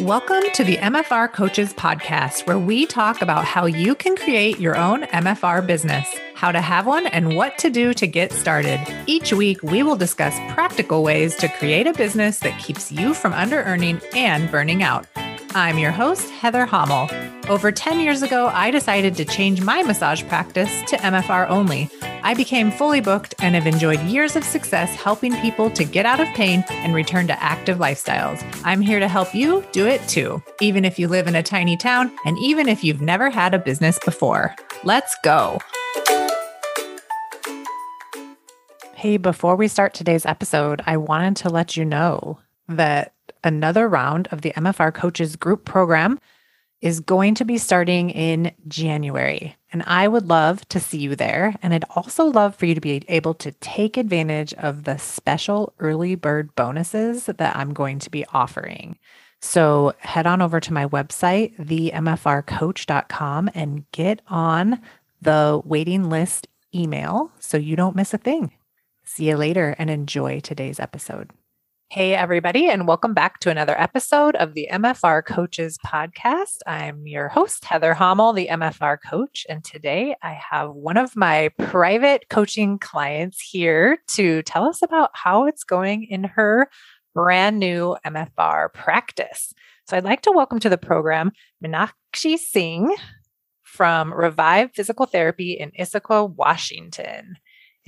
Welcome 0.00 0.44
to 0.54 0.64
the 0.64 0.78
MFR 0.78 1.30
Coaches 1.30 1.74
Podcast, 1.74 2.46
where 2.46 2.58
we 2.58 2.86
talk 2.86 3.20
about 3.20 3.44
how 3.44 3.66
you 3.66 3.94
can 3.94 4.16
create 4.16 4.58
your 4.58 4.74
own 4.74 5.02
MFR 5.02 5.66
business, 5.66 6.08
how 6.34 6.50
to 6.50 6.60
have 6.62 6.86
one, 6.86 7.06
and 7.08 7.36
what 7.36 7.58
to 7.58 7.68
do 7.68 7.92
to 7.92 8.06
get 8.06 8.32
started. 8.32 8.80
Each 9.06 9.30
week, 9.34 9.62
we 9.62 9.82
will 9.82 9.96
discuss 9.96 10.34
practical 10.54 11.02
ways 11.02 11.36
to 11.36 11.48
create 11.48 11.86
a 11.86 11.92
business 11.92 12.38
that 12.38 12.58
keeps 12.58 12.90
you 12.90 13.12
from 13.12 13.34
under 13.34 13.62
earning 13.64 14.00
and 14.14 14.50
burning 14.50 14.82
out. 14.82 15.06
I'm 15.54 15.78
your 15.78 15.90
host, 15.90 16.30
Heather 16.30 16.64
Hommel. 16.64 17.10
Over 17.50 17.70
10 17.70 18.00
years 18.00 18.22
ago, 18.22 18.46
I 18.46 18.70
decided 18.70 19.16
to 19.16 19.26
change 19.26 19.60
my 19.60 19.82
massage 19.82 20.24
practice 20.28 20.82
to 20.88 20.96
MFR 20.96 21.46
only. 21.50 21.90
I 22.22 22.34
became 22.34 22.70
fully 22.70 23.00
booked 23.00 23.34
and 23.40 23.54
have 23.54 23.66
enjoyed 23.66 24.00
years 24.02 24.36
of 24.36 24.44
success 24.44 24.94
helping 24.94 25.34
people 25.40 25.70
to 25.70 25.84
get 25.84 26.04
out 26.04 26.20
of 26.20 26.28
pain 26.28 26.64
and 26.68 26.94
return 26.94 27.26
to 27.28 27.42
active 27.42 27.78
lifestyles. 27.78 28.44
I'm 28.64 28.82
here 28.82 29.00
to 29.00 29.08
help 29.08 29.34
you 29.34 29.64
do 29.72 29.86
it 29.86 30.06
too, 30.06 30.42
even 30.60 30.84
if 30.84 30.98
you 30.98 31.08
live 31.08 31.26
in 31.26 31.36
a 31.36 31.42
tiny 31.42 31.76
town 31.76 32.12
and 32.26 32.36
even 32.38 32.68
if 32.68 32.84
you've 32.84 33.00
never 33.00 33.30
had 33.30 33.54
a 33.54 33.58
business 33.58 33.98
before. 34.04 34.54
Let's 34.84 35.16
go. 35.24 35.58
Hey, 38.94 39.16
before 39.16 39.56
we 39.56 39.66
start 39.66 39.94
today's 39.94 40.26
episode, 40.26 40.82
I 40.84 40.98
wanted 40.98 41.36
to 41.36 41.48
let 41.48 41.74
you 41.74 41.86
know 41.86 42.38
that 42.68 43.14
another 43.42 43.88
round 43.88 44.28
of 44.30 44.42
the 44.42 44.52
MFR 44.52 44.92
Coaches 44.92 45.36
Group 45.36 45.64
Program 45.64 46.20
is 46.80 47.00
going 47.00 47.34
to 47.34 47.44
be 47.44 47.58
starting 47.58 48.10
in 48.10 48.52
January. 48.66 49.56
And 49.72 49.82
I 49.86 50.08
would 50.08 50.28
love 50.28 50.66
to 50.70 50.80
see 50.80 50.98
you 50.98 51.14
there. 51.14 51.54
And 51.62 51.74
I'd 51.74 51.84
also 51.94 52.24
love 52.24 52.56
for 52.56 52.66
you 52.66 52.74
to 52.74 52.80
be 52.80 53.04
able 53.08 53.34
to 53.34 53.52
take 53.52 53.96
advantage 53.96 54.54
of 54.54 54.84
the 54.84 54.96
special 54.96 55.74
early 55.78 56.14
bird 56.14 56.54
bonuses 56.56 57.26
that 57.26 57.56
I'm 57.56 57.74
going 57.74 57.98
to 58.00 58.10
be 58.10 58.24
offering. 58.32 58.98
So 59.40 59.94
head 59.98 60.26
on 60.26 60.42
over 60.42 60.60
to 60.60 60.72
my 60.72 60.86
website, 60.86 61.56
themfrcoach.com, 61.58 63.50
and 63.54 63.90
get 63.92 64.22
on 64.28 64.80
the 65.22 65.60
waiting 65.64 66.10
list 66.10 66.48
email 66.74 67.30
so 67.38 67.56
you 67.56 67.76
don't 67.76 67.96
miss 67.96 68.14
a 68.14 68.18
thing. 68.18 68.52
See 69.04 69.28
you 69.28 69.36
later 69.36 69.74
and 69.78 69.90
enjoy 69.90 70.40
today's 70.40 70.78
episode. 70.78 71.30
Hey, 71.92 72.14
everybody, 72.14 72.68
and 72.68 72.86
welcome 72.86 73.14
back 73.14 73.40
to 73.40 73.50
another 73.50 73.74
episode 73.76 74.36
of 74.36 74.54
the 74.54 74.68
MFR 74.70 75.24
Coaches 75.24 75.76
Podcast. 75.84 76.58
I'm 76.64 77.04
your 77.04 77.26
host, 77.26 77.64
Heather 77.64 77.94
Hommel, 77.94 78.32
the 78.32 78.46
MFR 78.46 78.98
Coach. 79.04 79.44
And 79.48 79.64
today 79.64 80.14
I 80.22 80.38
have 80.52 80.70
one 80.70 80.96
of 80.96 81.16
my 81.16 81.48
private 81.58 82.26
coaching 82.30 82.78
clients 82.78 83.40
here 83.40 83.98
to 84.10 84.40
tell 84.42 84.66
us 84.66 84.82
about 84.82 85.10
how 85.14 85.46
it's 85.46 85.64
going 85.64 86.04
in 86.04 86.22
her 86.22 86.70
brand 87.12 87.58
new 87.58 87.96
MFR 88.06 88.72
practice. 88.72 89.52
So 89.88 89.96
I'd 89.96 90.04
like 90.04 90.22
to 90.22 90.32
welcome 90.32 90.60
to 90.60 90.68
the 90.68 90.78
program 90.78 91.32
Meenakshi 91.60 92.38
Singh 92.38 92.94
from 93.64 94.14
Revive 94.14 94.70
Physical 94.76 95.06
Therapy 95.06 95.54
in 95.54 95.72
Issaquah, 95.72 96.36
Washington 96.36 97.36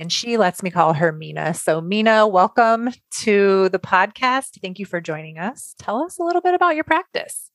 and 0.03 0.11
she 0.11 0.35
lets 0.35 0.61
me 0.61 0.69
call 0.69 0.91
her 0.91 1.13
Mina. 1.13 1.53
So, 1.53 1.79
Mina, 1.79 2.27
welcome 2.27 2.89
to 3.21 3.69
the 3.69 3.79
podcast. 3.79 4.59
Thank 4.61 4.77
you 4.77 4.85
for 4.85 4.99
joining 4.99 5.39
us. 5.39 5.75
Tell 5.79 6.03
us 6.03 6.19
a 6.19 6.23
little 6.23 6.41
bit 6.41 6.53
about 6.53 6.75
your 6.75 6.83
practice. 6.83 7.49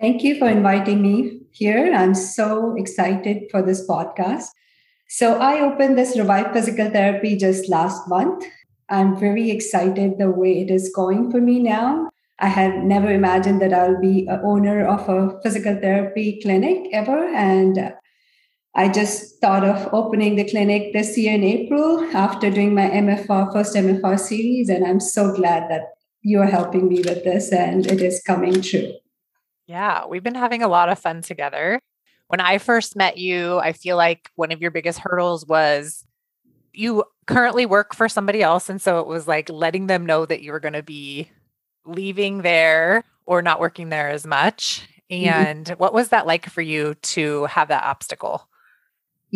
Thank 0.00 0.22
you 0.22 0.38
for 0.38 0.48
inviting 0.48 1.02
me 1.02 1.40
here. 1.50 1.92
I'm 1.92 2.14
so 2.14 2.76
excited 2.76 3.50
for 3.50 3.62
this 3.62 3.84
podcast. 3.84 4.46
So, 5.08 5.40
I 5.40 5.60
opened 5.60 5.98
this 5.98 6.16
Revive 6.16 6.52
Physical 6.52 6.88
Therapy 6.88 7.36
just 7.36 7.68
last 7.68 8.06
month. 8.06 8.44
I'm 8.88 9.18
very 9.18 9.50
excited 9.50 10.18
the 10.18 10.30
way 10.30 10.60
it 10.62 10.70
is 10.70 10.92
going 10.94 11.32
for 11.32 11.40
me 11.40 11.58
now. 11.58 12.10
I 12.38 12.46
had 12.46 12.84
never 12.84 13.10
imagined 13.10 13.60
that 13.60 13.72
I'll 13.72 14.00
be 14.00 14.28
owner 14.30 14.86
of 14.86 15.08
a 15.08 15.40
physical 15.42 15.74
therapy 15.74 16.38
clinic 16.40 16.90
ever. 16.92 17.26
And 17.34 17.92
I 18.76 18.90
just 18.90 19.40
thought 19.40 19.64
of 19.64 19.88
opening 19.94 20.36
the 20.36 20.44
clinic 20.44 20.92
this 20.92 21.16
year 21.16 21.34
in 21.34 21.42
April 21.42 22.00
after 22.14 22.50
doing 22.50 22.74
my 22.74 22.90
MFR, 22.90 23.50
first 23.50 23.74
MFR 23.74 24.20
series. 24.20 24.68
And 24.68 24.86
I'm 24.86 25.00
so 25.00 25.32
glad 25.32 25.70
that 25.70 25.94
you 26.20 26.40
are 26.40 26.46
helping 26.46 26.86
me 26.86 26.96
with 26.96 27.24
this 27.24 27.50
and 27.52 27.86
it 27.86 28.02
is 28.02 28.22
coming 28.26 28.60
true. 28.60 28.92
Yeah, 29.66 30.04
we've 30.04 30.22
been 30.22 30.34
having 30.34 30.62
a 30.62 30.68
lot 30.68 30.90
of 30.90 30.98
fun 30.98 31.22
together. 31.22 31.80
When 32.28 32.40
I 32.40 32.58
first 32.58 32.96
met 32.96 33.16
you, 33.16 33.58
I 33.58 33.72
feel 33.72 33.96
like 33.96 34.30
one 34.34 34.52
of 34.52 34.60
your 34.60 34.70
biggest 34.70 34.98
hurdles 34.98 35.46
was 35.46 36.04
you 36.74 37.04
currently 37.26 37.64
work 37.64 37.94
for 37.94 38.10
somebody 38.10 38.42
else. 38.42 38.68
And 38.68 38.82
so 38.82 39.00
it 39.00 39.06
was 39.06 39.26
like 39.26 39.48
letting 39.48 39.86
them 39.86 40.04
know 40.04 40.26
that 40.26 40.42
you 40.42 40.52
were 40.52 40.60
going 40.60 40.74
to 40.74 40.82
be 40.82 41.30
leaving 41.86 42.42
there 42.42 43.04
or 43.24 43.40
not 43.40 43.58
working 43.58 43.88
there 43.88 44.10
as 44.10 44.26
much. 44.26 44.86
Mm-hmm. 45.10 45.28
And 45.28 45.66
mm-hmm. 45.66 45.78
what 45.78 45.94
was 45.94 46.10
that 46.10 46.26
like 46.26 46.50
for 46.50 46.60
you 46.60 46.94
to 46.94 47.46
have 47.46 47.68
that 47.68 47.84
obstacle? 47.84 48.46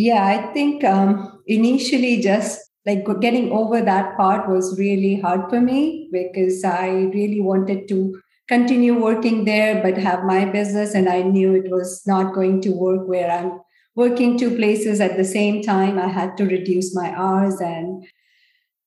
Yeah, 0.00 0.25
I 0.25 0.50
think 0.55 0.83
um, 0.83 1.43
initially 1.47 2.22
just 2.22 2.59
like 2.87 3.05
getting 3.21 3.53
over 3.53 3.83
that 3.83 4.16
part 4.16 4.49
was 4.49 4.78
really 4.78 5.21
hard 5.21 5.50
for 5.50 5.61
me 5.61 6.09
because 6.11 6.65
I 6.65 6.88
really 7.19 7.43
wanted 7.43 7.87
to 7.88 8.19
continue 8.49 8.99
working 8.99 9.44
there 9.44 9.83
but 9.83 9.99
have 9.99 10.25
my 10.25 10.47
business 10.47 10.94
and 10.94 11.06
I 11.06 11.21
knew 11.21 11.55
it 11.55 11.71
was 11.71 12.03
not 12.06 12.34
going 12.34 12.62
to 12.62 12.71
work 12.71 13.06
where 13.06 13.31
I'm 13.31 13.61
working 13.94 14.38
two 14.38 14.56
places 14.56 15.03
at 15.03 15.19
the 15.19 15.25
same 15.25 15.62
time. 15.62 15.99
I 15.99 16.09
had 16.09 16.34
to 16.38 16.47
reduce 16.47 16.94
my 16.94 17.12
hours 17.15 17.61
and 17.61 18.03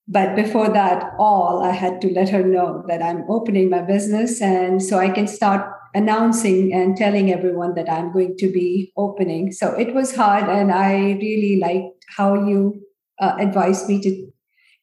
but 0.08 0.34
before 0.34 0.68
that 0.70 1.12
all 1.20 1.62
I 1.62 1.70
had 1.70 2.00
to 2.00 2.12
let 2.12 2.28
her 2.30 2.42
know 2.44 2.82
that 2.88 3.02
I'm 3.02 3.24
opening 3.30 3.70
my 3.70 3.82
business 3.82 4.42
and 4.42 4.82
so 4.82 4.98
I 4.98 5.10
can 5.10 5.28
start 5.28 5.70
announcing 5.94 6.72
and 6.72 6.96
telling 6.96 7.32
everyone 7.32 7.74
that 7.74 7.90
I'm 7.90 8.12
going 8.12 8.36
to 8.38 8.50
be 8.50 8.92
opening. 8.96 9.52
So 9.52 9.72
it 9.74 9.94
was 9.94 10.14
hard, 10.14 10.48
and 10.48 10.72
I 10.72 11.18
really 11.20 11.58
liked 11.60 12.04
how 12.16 12.34
you 12.34 12.82
uh, 13.20 13.36
advised 13.38 13.88
me 13.88 14.00
to 14.02 14.26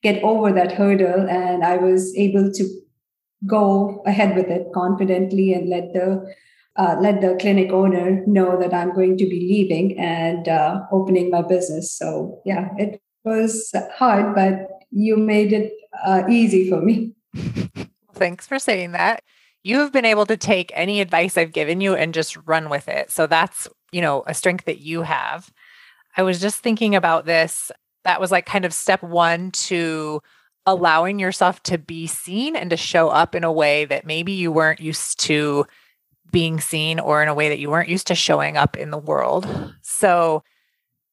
get 0.02 0.24
over 0.24 0.52
that 0.52 0.72
hurdle, 0.72 1.30
and 1.30 1.64
I 1.64 1.78
was 1.78 2.16
able 2.16 2.52
to 2.54 2.82
go 3.46 4.02
ahead 4.06 4.36
with 4.36 4.48
it 4.48 4.68
confidently 4.74 5.54
and 5.54 5.70
let 5.70 5.94
the 5.94 6.34
uh, 6.78 6.96
let 7.02 7.20
the 7.20 7.36
clinic 7.40 7.72
owner 7.74 8.24
know 8.26 8.58
that 8.58 8.74
I'm 8.74 8.94
going 8.94 9.18
to 9.18 9.26
be 9.26 9.40
leaving 9.42 10.00
and 10.00 10.48
uh, 10.48 10.82
opening 10.92 11.30
my 11.30 11.42
business. 11.42 11.92
So 11.92 12.42
yeah, 12.46 12.70
it 12.78 13.02
was 13.26 13.74
hard, 13.98 14.34
but 14.34 14.70
you 14.90 15.18
made 15.18 15.52
it 15.52 15.74
uh, 16.06 16.24
easy 16.30 16.70
for 16.70 16.82
me. 16.82 17.14
Thanks 18.14 18.48
for 18.48 18.58
saying 18.58 18.92
that 18.94 19.24
you 19.64 19.80
have 19.80 19.92
been 19.92 20.06
able 20.06 20.26
to 20.26 20.38
take 20.38 20.72
any 20.74 21.02
advice 21.02 21.38
I've 21.38 21.52
given 21.52 21.82
you 21.82 21.96
and 21.96 22.14
just 22.14 22.38
run 22.46 22.70
with 22.70 22.88
it. 22.88 23.12
So 23.12 23.28
that's, 23.28 23.68
you 23.92 24.02
know, 24.02 24.24
a 24.26 24.34
strength 24.34 24.66
that 24.66 24.80
you 24.80 25.04
have. 25.04 25.52
I 26.18 26.24
was 26.24 26.42
just 26.42 26.62
thinking 26.62 26.96
about 26.96 27.26
this. 27.26 27.72
That 28.04 28.20
was 28.20 28.32
like 28.32 28.46
kind 28.46 28.66
of 28.66 28.74
step 28.74 29.04
one 29.04 29.52
to 29.52 30.22
allowing 30.66 31.20
yourself 31.20 31.62
to 31.64 31.78
be 31.78 32.08
seen 32.08 32.56
and 32.56 32.70
to 32.70 32.78
show 32.78 33.10
up 33.10 33.36
in 33.36 33.44
a 33.44 33.52
way 33.52 33.86
that 33.86 34.06
maybe 34.06 34.32
you 34.32 34.52
weren't 34.52 34.80
used 34.80 35.20
to 35.20 35.66
being 36.32 36.60
seen 36.60 37.00
or 37.00 37.22
in 37.22 37.28
a 37.30 37.34
way 37.34 37.50
that 37.50 37.60
you 37.60 37.70
weren't 37.70 37.90
used 37.90 38.08
to 38.08 38.16
showing 38.16 38.58
up 38.58 38.78
in 38.78 38.90
the 38.92 38.98
world. 38.98 39.74
So, 39.82 40.44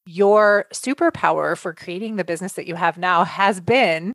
your 0.07 0.65
superpower 0.73 1.57
for 1.57 1.75
creating 1.75 2.17
the 2.17 2.25
business 2.25 2.55
that 2.55 2.67
you 2.67 2.77
have 2.77 2.97
now 2.97 3.25
has 3.25 3.61
been 3.61 4.15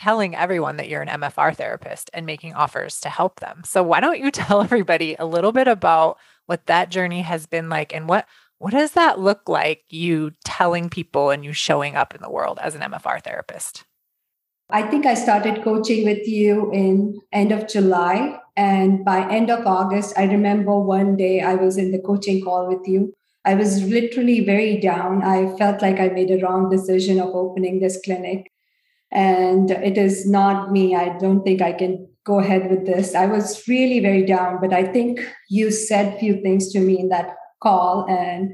telling 0.00 0.34
everyone 0.34 0.78
that 0.78 0.88
you're 0.88 1.02
an 1.02 1.20
MFR 1.20 1.54
therapist 1.54 2.10
and 2.14 2.24
making 2.24 2.54
offers 2.54 3.00
to 3.00 3.10
help 3.10 3.40
them. 3.40 3.60
So 3.64 3.82
why 3.82 4.00
don't 4.00 4.18
you 4.18 4.30
tell 4.30 4.62
everybody 4.62 5.14
a 5.18 5.26
little 5.26 5.52
bit 5.52 5.68
about 5.68 6.18
what 6.46 6.66
that 6.66 6.90
journey 6.90 7.22
has 7.22 7.46
been 7.46 7.68
like 7.68 7.94
and 7.94 8.08
what 8.08 8.26
what 8.58 8.72
does 8.72 8.92
that 8.92 9.18
look 9.18 9.48
like 9.48 9.84
you 9.88 10.32
telling 10.44 10.90
people 10.90 11.30
and 11.30 11.42
you 11.42 11.54
showing 11.54 11.96
up 11.96 12.14
in 12.14 12.20
the 12.20 12.30
world 12.30 12.58
as 12.60 12.74
an 12.74 12.82
MFR 12.82 13.24
therapist? 13.24 13.84
I 14.68 14.82
think 14.82 15.06
I 15.06 15.14
started 15.14 15.64
coaching 15.64 16.04
with 16.04 16.28
you 16.28 16.70
in 16.70 17.18
end 17.32 17.52
of 17.52 17.68
July 17.68 18.38
and 18.58 19.02
by 19.02 19.26
end 19.30 19.50
of 19.50 19.66
August 19.66 20.18
I 20.18 20.24
remember 20.24 20.78
one 20.78 21.16
day 21.16 21.40
I 21.40 21.54
was 21.54 21.78
in 21.78 21.90
the 21.90 22.00
coaching 22.00 22.44
call 22.44 22.68
with 22.68 22.86
you. 22.86 23.14
I 23.46 23.54
was 23.54 23.82
literally 23.84 24.44
very 24.44 24.78
down. 24.78 25.22
I 25.22 25.56
felt 25.56 25.80
like 25.80 25.98
I 25.98 26.08
made 26.08 26.30
a 26.30 26.44
wrong 26.44 26.68
decision 26.68 27.18
of 27.18 27.34
opening 27.34 27.80
this 27.80 27.98
clinic 28.04 28.49
and 29.12 29.70
it 29.70 29.98
is 29.98 30.28
not 30.28 30.70
me. 30.70 30.94
I 30.94 31.16
don't 31.18 31.42
think 31.42 31.62
I 31.62 31.72
can 31.72 32.08
go 32.24 32.38
ahead 32.38 32.70
with 32.70 32.86
this. 32.86 33.14
I 33.14 33.26
was 33.26 33.66
really 33.66 34.00
very 34.00 34.24
down, 34.24 34.58
but 34.60 34.72
I 34.72 34.84
think 34.84 35.20
you 35.48 35.70
said 35.70 36.18
few 36.18 36.40
things 36.42 36.72
to 36.72 36.80
me 36.80 36.98
in 36.98 37.08
that 37.08 37.36
call 37.62 38.06
and 38.08 38.52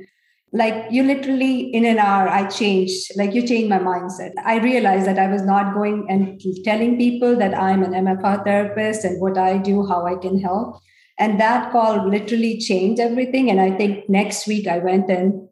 like 0.53 0.87
you 0.91 1.03
literally 1.03 1.61
in 1.75 1.85
an 1.85 1.99
hour 1.99 2.29
i 2.29 2.47
changed 2.49 3.11
like 3.17 3.35
you 3.35 3.47
changed 3.47 3.69
my 3.69 3.79
mindset 3.79 4.33
i 4.45 4.59
realized 4.59 5.07
that 5.07 5.19
i 5.19 5.27
was 5.27 5.43
not 5.43 5.75
going 5.75 6.07
and 6.09 6.41
telling 6.65 6.97
people 6.97 7.37
that 7.37 7.57
i'm 7.59 7.83
an 7.83 7.93
mfr 8.05 8.45
therapist 8.45 9.05
and 9.05 9.21
what 9.21 9.37
i 9.37 9.59
do 9.59 9.85
how 9.87 10.07
i 10.07 10.15
can 10.15 10.39
help 10.41 10.81
and 11.19 11.41
that 11.41 11.73
call 11.73 12.09
literally 12.09 12.59
changed 12.59 13.01
everything 13.01 13.51
and 13.51 13.61
i 13.61 13.71
think 13.71 14.09
next 14.09 14.47
week 14.47 14.67
i 14.69 14.79
went 14.79 15.11
and 15.11 15.46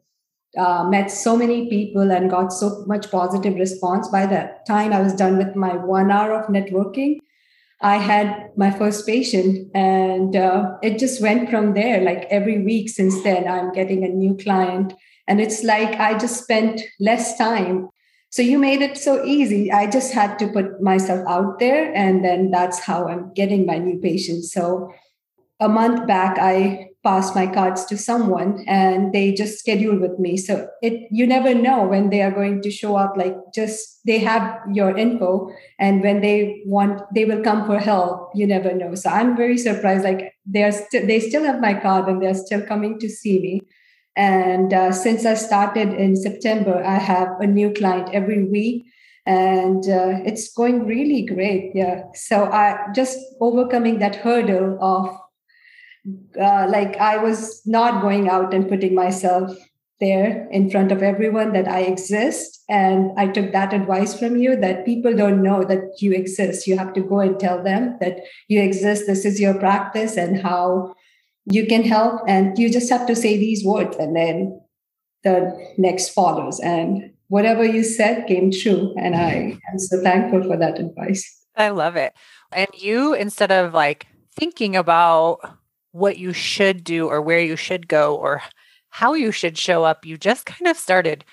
uh, 0.57 0.83
met 0.85 1.11
so 1.11 1.35
many 1.35 1.69
people 1.69 2.11
and 2.11 2.29
got 2.29 2.53
so 2.53 2.83
much 2.87 3.11
positive 3.11 3.55
response. 3.55 4.07
By 4.09 4.25
the 4.25 4.51
time 4.67 4.93
I 4.93 5.01
was 5.01 5.13
done 5.13 5.37
with 5.37 5.55
my 5.55 5.75
one 5.75 6.11
hour 6.11 6.33
of 6.33 6.47
networking, 6.47 7.17
I 7.81 7.97
had 7.97 8.51
my 8.55 8.71
first 8.71 9.05
patient, 9.05 9.69
and 9.75 10.35
uh, 10.35 10.77
it 10.81 10.97
just 10.97 11.21
went 11.21 11.49
from 11.49 11.73
there. 11.73 12.01
Like 12.01 12.25
every 12.31 12.63
week 12.63 12.89
since 12.89 13.21
then, 13.23 13.47
I'm 13.47 13.73
getting 13.73 14.03
a 14.03 14.07
new 14.07 14.35
client. 14.37 14.93
And 15.27 15.41
it's 15.41 15.63
like 15.63 15.99
I 15.99 16.17
just 16.17 16.43
spent 16.43 16.81
less 16.99 17.37
time. 17.37 17.89
So 18.29 18.41
you 18.41 18.57
made 18.59 18.81
it 18.81 18.97
so 18.97 19.23
easy. 19.23 19.71
I 19.71 19.89
just 19.89 20.13
had 20.13 20.37
to 20.39 20.47
put 20.47 20.81
myself 20.81 21.25
out 21.27 21.59
there, 21.59 21.93
and 21.93 22.23
then 22.23 22.51
that's 22.51 22.79
how 22.79 23.07
I'm 23.07 23.33
getting 23.33 23.65
my 23.65 23.77
new 23.77 23.99
patients. 23.99 24.51
So 24.51 24.91
a 25.59 25.69
month 25.69 26.07
back, 26.07 26.37
I 26.39 26.89
pass 27.05 27.35
my 27.35 27.45
cards 27.45 27.85
to 27.85 27.97
someone 27.97 28.65
and 28.67 29.13
they 29.13 29.31
just 29.31 29.59
schedule 29.59 29.97
with 29.99 30.17
me. 30.17 30.35
So 30.37 30.67
it 30.81 31.07
you 31.11 31.27
never 31.27 31.53
know 31.53 31.85
when 31.85 32.09
they 32.09 32.21
are 32.23 32.31
going 32.31 32.61
to 32.63 32.71
show 32.71 32.95
up 32.95 33.15
like 33.15 33.35
just 33.53 34.01
they 34.05 34.17
have 34.19 34.59
your 34.73 34.97
info 34.97 35.51
and 35.79 36.01
when 36.01 36.21
they 36.21 36.63
want 36.65 37.01
they 37.13 37.25
will 37.25 37.43
come 37.43 37.65
for 37.67 37.77
help. 37.79 38.31
You 38.33 38.47
never 38.47 38.73
know. 38.73 38.95
So 38.95 39.09
i'm 39.11 39.37
very 39.37 39.57
surprised 39.57 40.03
like 40.03 40.33
they 40.45 40.63
are 40.63 40.71
still 40.71 41.05
they 41.05 41.19
still 41.19 41.43
have 41.43 41.61
my 41.61 41.75
card 41.75 42.07
and 42.07 42.21
they're 42.21 42.33
still 42.33 42.65
coming 42.65 42.99
to 42.99 43.09
see 43.09 43.39
me. 43.39 43.61
And 44.17 44.73
uh, 44.73 44.91
since 44.91 45.25
i 45.25 45.33
started 45.33 45.93
in 45.93 46.15
september 46.15 46.81
i 46.83 46.97
have 46.97 47.27
a 47.41 47.47
new 47.47 47.71
client 47.73 48.09
every 48.13 48.45
week 48.45 48.85
and 49.25 49.83
uh, 49.89 50.21
it's 50.23 50.53
going 50.53 50.85
really 50.85 51.23
great. 51.23 51.71
Yeah. 51.75 52.03
So 52.13 52.45
i 52.45 52.87
just 52.95 53.17
overcoming 53.41 53.99
that 53.99 54.15
hurdle 54.15 54.77
of 54.81 55.17
uh, 56.39 56.67
like 56.69 56.97
I 56.97 57.17
was 57.17 57.61
not 57.65 58.01
going 58.01 58.29
out 58.29 58.53
and 58.53 58.69
putting 58.69 58.93
myself 58.93 59.57
there 59.99 60.47
in 60.51 60.69
front 60.69 60.91
of 60.91 61.01
everyone 61.01 61.53
that 61.53 61.67
I 61.67 61.81
exist. 61.81 62.63
And 62.67 63.11
I 63.17 63.27
took 63.27 63.51
that 63.53 63.73
advice 63.73 64.17
from 64.17 64.35
you 64.35 64.55
that 64.57 64.85
people 64.85 65.15
don't 65.15 65.41
know 65.41 65.63
that 65.63 66.01
you 66.01 66.11
exist. 66.11 66.67
You 66.67 66.77
have 66.77 66.93
to 66.93 67.01
go 67.01 67.19
and 67.19 67.39
tell 67.39 67.63
them 67.63 67.97
that 68.01 68.19
you 68.47 68.61
exist. 68.61 69.05
This 69.07 69.25
is 69.25 69.39
your 69.39 69.53
practice 69.53 70.17
and 70.17 70.41
how 70.41 70.95
you 71.45 71.65
can 71.65 71.83
help. 71.83 72.21
And 72.27 72.57
you 72.57 72.69
just 72.69 72.89
have 72.89 73.07
to 73.07 73.15
say 73.15 73.37
these 73.37 73.63
words 73.63 73.95
and 73.97 74.15
then 74.15 74.61
the 75.23 75.73
next 75.77 76.09
follows. 76.09 76.59
And 76.59 77.13
whatever 77.27 77.63
you 77.63 77.83
said 77.83 78.27
came 78.27 78.51
true. 78.51 78.93
And 78.97 79.15
I 79.15 79.57
am 79.71 79.79
so 79.79 80.01
thankful 80.01 80.43
for 80.43 80.57
that 80.57 80.77
advice. 80.77 81.45
I 81.55 81.69
love 81.69 81.95
it. 81.95 82.13
And 82.51 82.67
you, 82.77 83.13
instead 83.13 83.51
of 83.51 83.73
like 83.73 84.07
thinking 84.35 84.75
about 84.75 85.39
what 85.95 86.17
you 86.17 86.33
should 86.33 86.83
do 86.83 87.07
or 87.07 87.21
where 87.21 87.39
you 87.39 87.55
should 87.55 87.87
go 87.87 88.17
or 88.17 88.41
how 88.89 89.13
you 89.13 89.31
should 89.31 89.57
show 89.57 89.85
up. 89.85 90.05
You 90.05 90.17
just 90.17 90.45
kind 90.45 90.67
of 90.67 90.75
started 90.75 91.23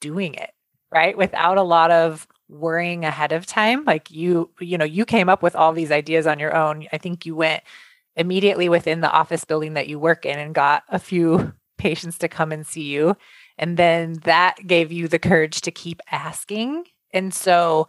doing 0.00 0.32
it, 0.32 0.52
right? 0.90 1.14
Without 1.18 1.58
a 1.58 1.62
lot 1.62 1.90
of 1.90 2.26
worrying 2.48 3.04
ahead 3.04 3.32
of 3.32 3.44
time. 3.44 3.84
Like 3.84 4.10
you, 4.10 4.48
you 4.58 4.78
know, 4.78 4.86
you 4.86 5.04
came 5.04 5.28
up 5.28 5.42
with 5.42 5.54
all 5.54 5.74
these 5.74 5.92
ideas 5.92 6.26
on 6.26 6.38
your 6.38 6.56
own. 6.56 6.86
I 6.94 6.98
think 6.98 7.26
you 7.26 7.36
went 7.36 7.62
immediately 8.16 8.70
within 8.70 9.02
the 9.02 9.10
office 9.10 9.44
building 9.44 9.74
that 9.74 9.88
you 9.88 9.98
work 9.98 10.24
in 10.24 10.38
and 10.38 10.54
got 10.54 10.84
a 10.88 10.98
few 10.98 11.52
patients 11.76 12.16
to 12.18 12.28
come 12.28 12.52
and 12.52 12.66
see 12.66 12.84
you. 12.84 13.18
And 13.58 13.76
then 13.76 14.14
that 14.24 14.66
gave 14.66 14.92
you 14.92 15.08
the 15.08 15.18
courage 15.18 15.60
to 15.60 15.70
keep 15.70 16.00
asking. 16.10 16.84
And 17.12 17.34
so 17.34 17.86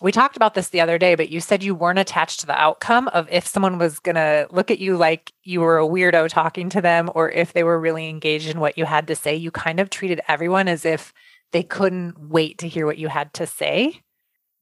we 0.00 0.12
talked 0.12 0.36
about 0.36 0.54
this 0.54 0.68
the 0.68 0.80
other 0.80 0.98
day, 0.98 1.14
but 1.14 1.30
you 1.30 1.40
said 1.40 1.62
you 1.62 1.74
weren't 1.74 1.98
attached 1.98 2.40
to 2.40 2.46
the 2.46 2.60
outcome 2.60 3.08
of 3.08 3.28
if 3.30 3.46
someone 3.46 3.78
was 3.78 3.98
going 3.98 4.16
to 4.16 4.46
look 4.50 4.70
at 4.70 4.78
you 4.78 4.96
like 4.96 5.32
you 5.42 5.60
were 5.60 5.78
a 5.78 5.86
weirdo 5.86 6.28
talking 6.28 6.68
to 6.70 6.80
them 6.80 7.10
or 7.14 7.30
if 7.30 7.52
they 7.52 7.64
were 7.64 7.80
really 7.80 8.08
engaged 8.08 8.48
in 8.48 8.60
what 8.60 8.76
you 8.76 8.84
had 8.84 9.06
to 9.08 9.16
say. 9.16 9.34
You 9.34 9.50
kind 9.50 9.80
of 9.80 9.88
treated 9.88 10.20
everyone 10.28 10.68
as 10.68 10.84
if 10.84 11.14
they 11.52 11.62
couldn't 11.62 12.18
wait 12.18 12.58
to 12.58 12.68
hear 12.68 12.84
what 12.84 12.98
you 12.98 13.08
had 13.08 13.32
to 13.34 13.46
say. 13.46 14.02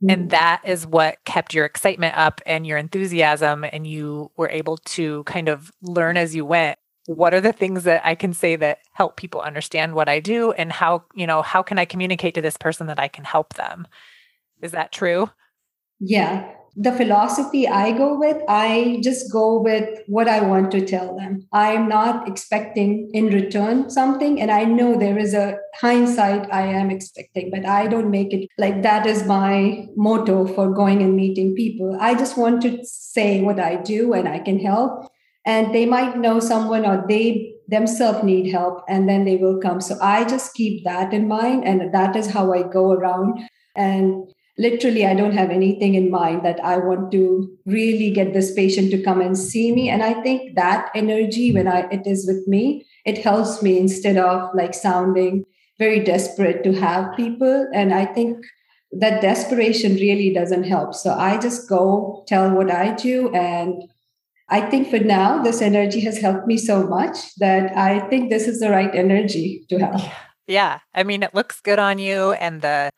Mm-hmm. 0.02 0.10
And 0.10 0.30
that 0.30 0.62
is 0.64 0.86
what 0.86 1.18
kept 1.24 1.52
your 1.52 1.64
excitement 1.64 2.16
up 2.16 2.40
and 2.46 2.64
your 2.64 2.78
enthusiasm. 2.78 3.64
And 3.64 3.86
you 3.86 4.30
were 4.36 4.50
able 4.50 4.76
to 4.76 5.24
kind 5.24 5.48
of 5.48 5.72
learn 5.82 6.16
as 6.16 6.36
you 6.36 6.44
went 6.44 6.78
what 7.06 7.34
are 7.34 7.40
the 7.40 7.52
things 7.52 7.84
that 7.84 8.00
I 8.04 8.14
can 8.14 8.32
say 8.32 8.56
that 8.56 8.78
help 8.92 9.16
people 9.16 9.40
understand 9.40 9.94
what 9.94 10.08
I 10.08 10.20
do 10.20 10.52
and 10.52 10.72
how, 10.72 11.04
you 11.14 11.26
know, 11.26 11.42
how 11.42 11.62
can 11.62 11.78
I 11.78 11.84
communicate 11.84 12.34
to 12.34 12.40
this 12.40 12.56
person 12.56 12.86
that 12.86 12.98
I 12.98 13.08
can 13.08 13.24
help 13.24 13.54
them? 13.54 13.86
Is 14.64 14.72
that 14.72 14.92
true? 14.92 15.28
Yeah. 16.00 16.50
The 16.74 16.90
philosophy 16.90 17.68
I 17.68 17.92
go 17.92 18.18
with, 18.18 18.38
I 18.48 18.98
just 19.02 19.30
go 19.30 19.60
with 19.60 20.00
what 20.06 20.26
I 20.26 20.40
want 20.40 20.72
to 20.72 20.84
tell 20.84 21.14
them. 21.14 21.46
I'm 21.52 21.86
not 21.86 22.26
expecting 22.26 23.10
in 23.12 23.26
return 23.26 23.90
something. 23.90 24.40
And 24.40 24.50
I 24.50 24.64
know 24.64 24.98
there 24.98 25.18
is 25.18 25.34
a 25.34 25.58
hindsight 25.74 26.50
I 26.50 26.62
am 26.62 26.90
expecting, 26.90 27.50
but 27.50 27.66
I 27.66 27.86
don't 27.86 28.10
make 28.10 28.32
it 28.32 28.48
like 28.56 28.82
that 28.82 29.06
is 29.06 29.26
my 29.26 29.86
motto 29.96 30.46
for 30.46 30.72
going 30.72 31.02
and 31.02 31.14
meeting 31.14 31.54
people. 31.54 31.96
I 32.00 32.14
just 32.14 32.38
want 32.38 32.62
to 32.62 32.78
say 32.84 33.42
what 33.42 33.60
I 33.60 33.76
do 33.76 34.14
and 34.14 34.26
I 34.26 34.38
can 34.38 34.58
help. 34.58 35.12
And 35.44 35.74
they 35.74 35.84
might 35.84 36.16
know 36.16 36.40
someone 36.40 36.86
or 36.86 37.04
they 37.06 37.52
themselves 37.68 38.24
need 38.24 38.50
help 38.50 38.82
and 38.88 39.06
then 39.08 39.26
they 39.26 39.36
will 39.36 39.60
come. 39.60 39.82
So 39.82 39.98
I 40.00 40.24
just 40.24 40.54
keep 40.54 40.84
that 40.84 41.12
in 41.12 41.28
mind. 41.28 41.66
And 41.66 41.92
that 41.92 42.16
is 42.16 42.30
how 42.30 42.54
I 42.54 42.62
go 42.62 42.92
around. 42.92 43.38
And 43.76 44.33
literally 44.56 45.04
i 45.04 45.14
don't 45.14 45.36
have 45.36 45.50
anything 45.50 45.94
in 45.94 46.10
mind 46.10 46.44
that 46.44 46.60
i 46.64 46.76
want 46.76 47.10
to 47.10 47.50
really 47.66 48.10
get 48.10 48.32
this 48.32 48.52
patient 48.54 48.90
to 48.90 49.02
come 49.02 49.20
and 49.20 49.36
see 49.36 49.72
me. 49.72 49.88
And 49.88 50.02
i 50.02 50.14
think 50.22 50.54
that 50.54 50.90
energy 50.94 51.52
when 51.52 51.66
i 51.68 51.80
it 51.90 52.06
is 52.06 52.26
with 52.26 52.46
me 52.46 52.86
it 53.04 53.18
helps 53.18 53.62
me 53.62 53.78
instead 53.78 54.16
of 54.16 54.50
like 54.54 54.74
sounding 54.74 55.44
very 55.78 56.00
desperate 56.00 56.62
to 56.64 56.72
have 56.72 57.16
people. 57.16 57.68
And 57.74 57.92
i 57.92 58.04
think 58.04 58.44
that 58.92 59.20
desperation 59.20 59.94
really 59.94 60.32
doesn't 60.32 60.64
help. 60.64 60.94
So 60.94 61.12
i 61.14 61.36
just 61.38 61.68
go 61.68 62.24
tell 62.28 62.50
what 62.50 62.70
i 62.70 62.94
do. 62.94 63.34
And 63.34 63.82
i 64.48 64.60
think 64.60 64.88
for 64.88 65.00
now 65.00 65.42
this 65.42 65.60
energy 65.60 66.00
has 66.00 66.18
helped 66.18 66.46
me 66.46 66.58
so 66.58 66.86
much 66.86 67.34
that 67.36 67.76
i 67.76 67.98
think 68.08 68.30
this 68.30 68.46
is 68.46 68.60
the 68.60 68.70
right 68.70 68.94
energy 68.94 69.66
to 69.68 69.78
have. 69.78 70.12
Yeah. 70.46 70.80
I 70.94 71.02
mean 71.02 71.22
it 71.22 71.34
looks 71.34 71.60
good 71.60 71.78
on 71.78 71.98
you 71.98 72.32
and 72.32 72.60
the 72.60 72.92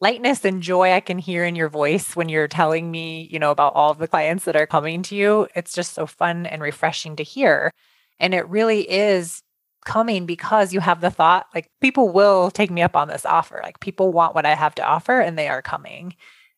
lightness 0.00 0.44
and 0.44 0.62
joy 0.62 0.92
I 0.92 1.00
can 1.00 1.18
hear 1.18 1.44
in 1.44 1.54
your 1.54 1.68
voice 1.68 2.16
when 2.16 2.28
you're 2.28 2.48
telling 2.48 2.90
me, 2.90 3.28
you 3.30 3.38
know, 3.38 3.50
about 3.50 3.74
all 3.74 3.90
of 3.90 3.98
the 3.98 4.08
clients 4.08 4.44
that 4.44 4.56
are 4.56 4.66
coming 4.66 5.02
to 5.04 5.14
you. 5.14 5.46
It's 5.54 5.74
just 5.74 5.94
so 5.94 6.06
fun 6.06 6.46
and 6.46 6.62
refreshing 6.62 7.16
to 7.16 7.22
hear. 7.22 7.70
And 8.18 8.34
it 8.34 8.48
really 8.48 8.90
is 8.90 9.42
coming 9.84 10.26
because 10.26 10.72
you 10.72 10.80
have 10.80 11.00
the 11.00 11.10
thought 11.10 11.46
like 11.54 11.70
people 11.80 12.10
will 12.10 12.50
take 12.50 12.70
me 12.70 12.82
up 12.82 12.96
on 12.96 13.08
this 13.08 13.24
offer. 13.26 13.60
Like 13.62 13.80
people 13.80 14.12
want 14.12 14.34
what 14.34 14.46
I 14.46 14.54
have 14.54 14.74
to 14.76 14.84
offer 14.86 15.20
and 15.20 15.38
they 15.38 15.48
are 15.48 15.62
coming. 15.62 16.14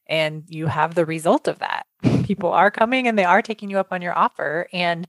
And 0.07 0.45
you 0.49 0.67
have 0.67 0.95
the 0.95 1.07
result 1.07 1.49
of 1.49 1.61
that. 1.61 1.87
People 2.25 2.53
are 2.53 2.71
coming 2.71 3.07
and 3.07 3.17
they 3.17 3.25
are 3.25 3.41
taking 3.41 3.71
you 3.71 3.79
up 3.79 3.93
on 3.93 4.03
your 4.03 4.19
offer. 4.19 4.69
And 4.73 5.07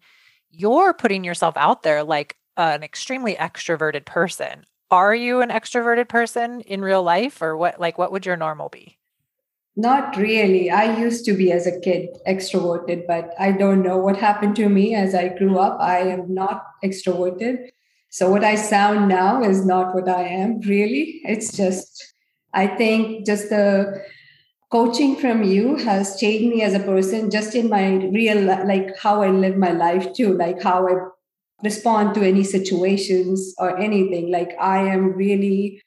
you're 0.52 0.94
putting 0.94 1.24
yourself 1.24 1.58
out 1.58 1.82
there 1.84 2.04
like 2.04 2.38
an 2.58 2.84
extremely 2.84 3.34
extroverted 3.34 4.06
person 4.06 4.66
are 4.94 5.16
you 5.16 5.42
an 5.42 5.50
extroverted 5.50 6.08
person 6.08 6.62
in 6.62 6.82
real 6.82 7.02
life 7.02 7.42
or 7.42 7.58
what 7.58 7.80
like 7.80 7.98
what 7.98 8.12
would 8.12 8.26
your 8.26 8.38
normal 8.38 8.70
be? 8.70 8.98
Not 9.76 10.16
really. 10.18 10.70
I 10.70 11.00
used 11.00 11.26
to 11.26 11.34
be 11.34 11.52
as 11.52 11.66
a 11.66 11.80
kid 11.80 12.10
extroverted 12.28 13.08
but 13.08 13.34
i 13.40 13.52
don't 13.52 13.82
know 13.82 13.98
what 13.98 14.18
happened 14.18 14.56
to 14.58 14.70
me 14.70 14.94
as 14.94 15.16
i 15.16 15.30
grew 15.30 15.58
up. 15.58 15.80
I 15.82 16.00
am 16.16 16.34
not 16.34 16.64
extroverted. 16.84 17.70
So 18.10 18.30
what 18.30 18.44
i 18.44 18.56
sound 18.56 19.08
now 19.10 19.42
is 19.42 19.66
not 19.66 19.96
what 19.96 20.08
i 20.08 20.24
am 20.24 20.60
really. 20.62 21.22
It's 21.26 21.52
just 21.58 22.14
i 22.54 22.68
think 22.68 23.26
just 23.26 23.50
the 23.50 24.04
coaching 24.72 25.16
from 25.16 25.44
you 25.44 25.76
has 25.78 26.20
changed 26.20 26.48
me 26.54 26.62
as 26.62 26.74
a 26.76 26.86
person 26.92 27.30
just 27.32 27.56
in 27.56 27.70
my 27.70 27.88
real 28.20 28.40
like 28.74 28.96
how 28.98 29.22
i 29.22 29.30
live 29.30 29.56
my 29.56 29.72
life 29.72 30.08
too 30.14 30.34
like 30.40 30.64
how 30.64 30.88
i 30.88 30.96
respond 31.64 32.14
to 32.16 32.22
any 32.22 32.44
situations 32.44 33.54
or 33.58 33.78
anything. 33.80 34.32
Like 34.32 34.52
I 34.60 34.80
am 34.80 35.14
really, 35.14 35.82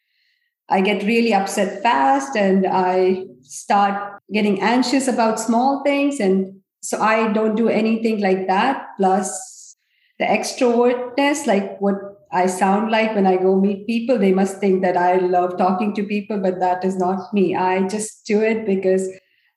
I 0.68 0.80
get 0.80 1.02
really 1.04 1.34
upset 1.34 1.82
fast 1.82 2.36
and 2.36 2.66
I 2.66 3.26
start 3.42 4.20
getting 4.32 4.60
anxious 4.60 5.06
about 5.06 5.38
small 5.38 5.82
things. 5.84 6.18
And 6.18 6.60
so 6.80 7.00
I 7.00 7.32
don't 7.32 7.56
do 7.56 7.68
anything 7.68 8.20
like 8.20 8.46
that. 8.46 8.86
Plus 8.96 9.76
the 10.18 10.24
extrovertness, 10.24 11.46
like 11.46 11.80
what 11.80 11.96
I 12.32 12.46
sound 12.46 12.90
like 12.90 13.14
when 13.14 13.26
I 13.26 13.36
go 13.36 13.60
meet 13.60 13.86
people, 13.86 14.18
they 14.18 14.32
must 14.32 14.58
think 14.58 14.82
that 14.82 14.96
I 14.96 15.16
love 15.16 15.56
talking 15.58 15.94
to 15.94 16.02
people, 16.02 16.38
but 16.38 16.58
that 16.60 16.84
is 16.84 16.96
not 16.96 17.32
me. 17.32 17.54
I 17.54 17.86
just 17.86 18.26
do 18.26 18.40
it 18.40 18.66
because 18.66 19.08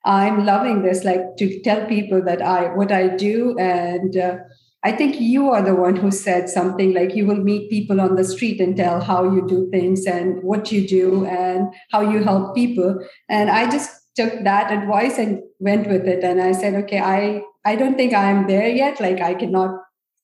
I'm 0.04 0.46
loving 0.46 0.82
this, 0.82 1.04
like 1.04 1.36
to 1.38 1.60
tell 1.62 1.86
people 1.86 2.22
that 2.24 2.40
I 2.40 2.74
what 2.74 2.92
I 2.92 3.08
do 3.08 3.58
and 3.58 4.16
uh, 4.16 4.36
I 4.82 4.92
think 4.92 5.20
you 5.20 5.50
are 5.50 5.62
the 5.62 5.74
one 5.74 5.96
who 5.96 6.10
said 6.10 6.48
something 6.48 6.94
like 6.94 7.14
you 7.14 7.26
will 7.26 7.42
meet 7.42 7.70
people 7.70 8.00
on 8.00 8.16
the 8.16 8.24
street 8.24 8.60
and 8.60 8.76
tell 8.76 9.00
how 9.00 9.24
you 9.24 9.46
do 9.46 9.68
things 9.70 10.06
and 10.06 10.42
what 10.42 10.72
you 10.72 10.86
do 10.88 11.26
and 11.26 11.68
how 11.90 12.00
you 12.00 12.24
help 12.24 12.54
people. 12.54 12.98
And 13.28 13.50
I 13.50 13.70
just 13.70 13.90
took 14.16 14.42
that 14.44 14.72
advice 14.72 15.18
and 15.18 15.42
went 15.58 15.86
with 15.88 16.08
it. 16.08 16.24
And 16.24 16.40
I 16.40 16.52
said, 16.52 16.74
okay, 16.84 16.98
I, 16.98 17.42
I 17.64 17.76
don't 17.76 17.96
think 17.96 18.14
I'm 18.14 18.46
there 18.46 18.68
yet. 18.68 19.00
Like 19.00 19.20
I 19.20 19.34
cannot 19.34 19.78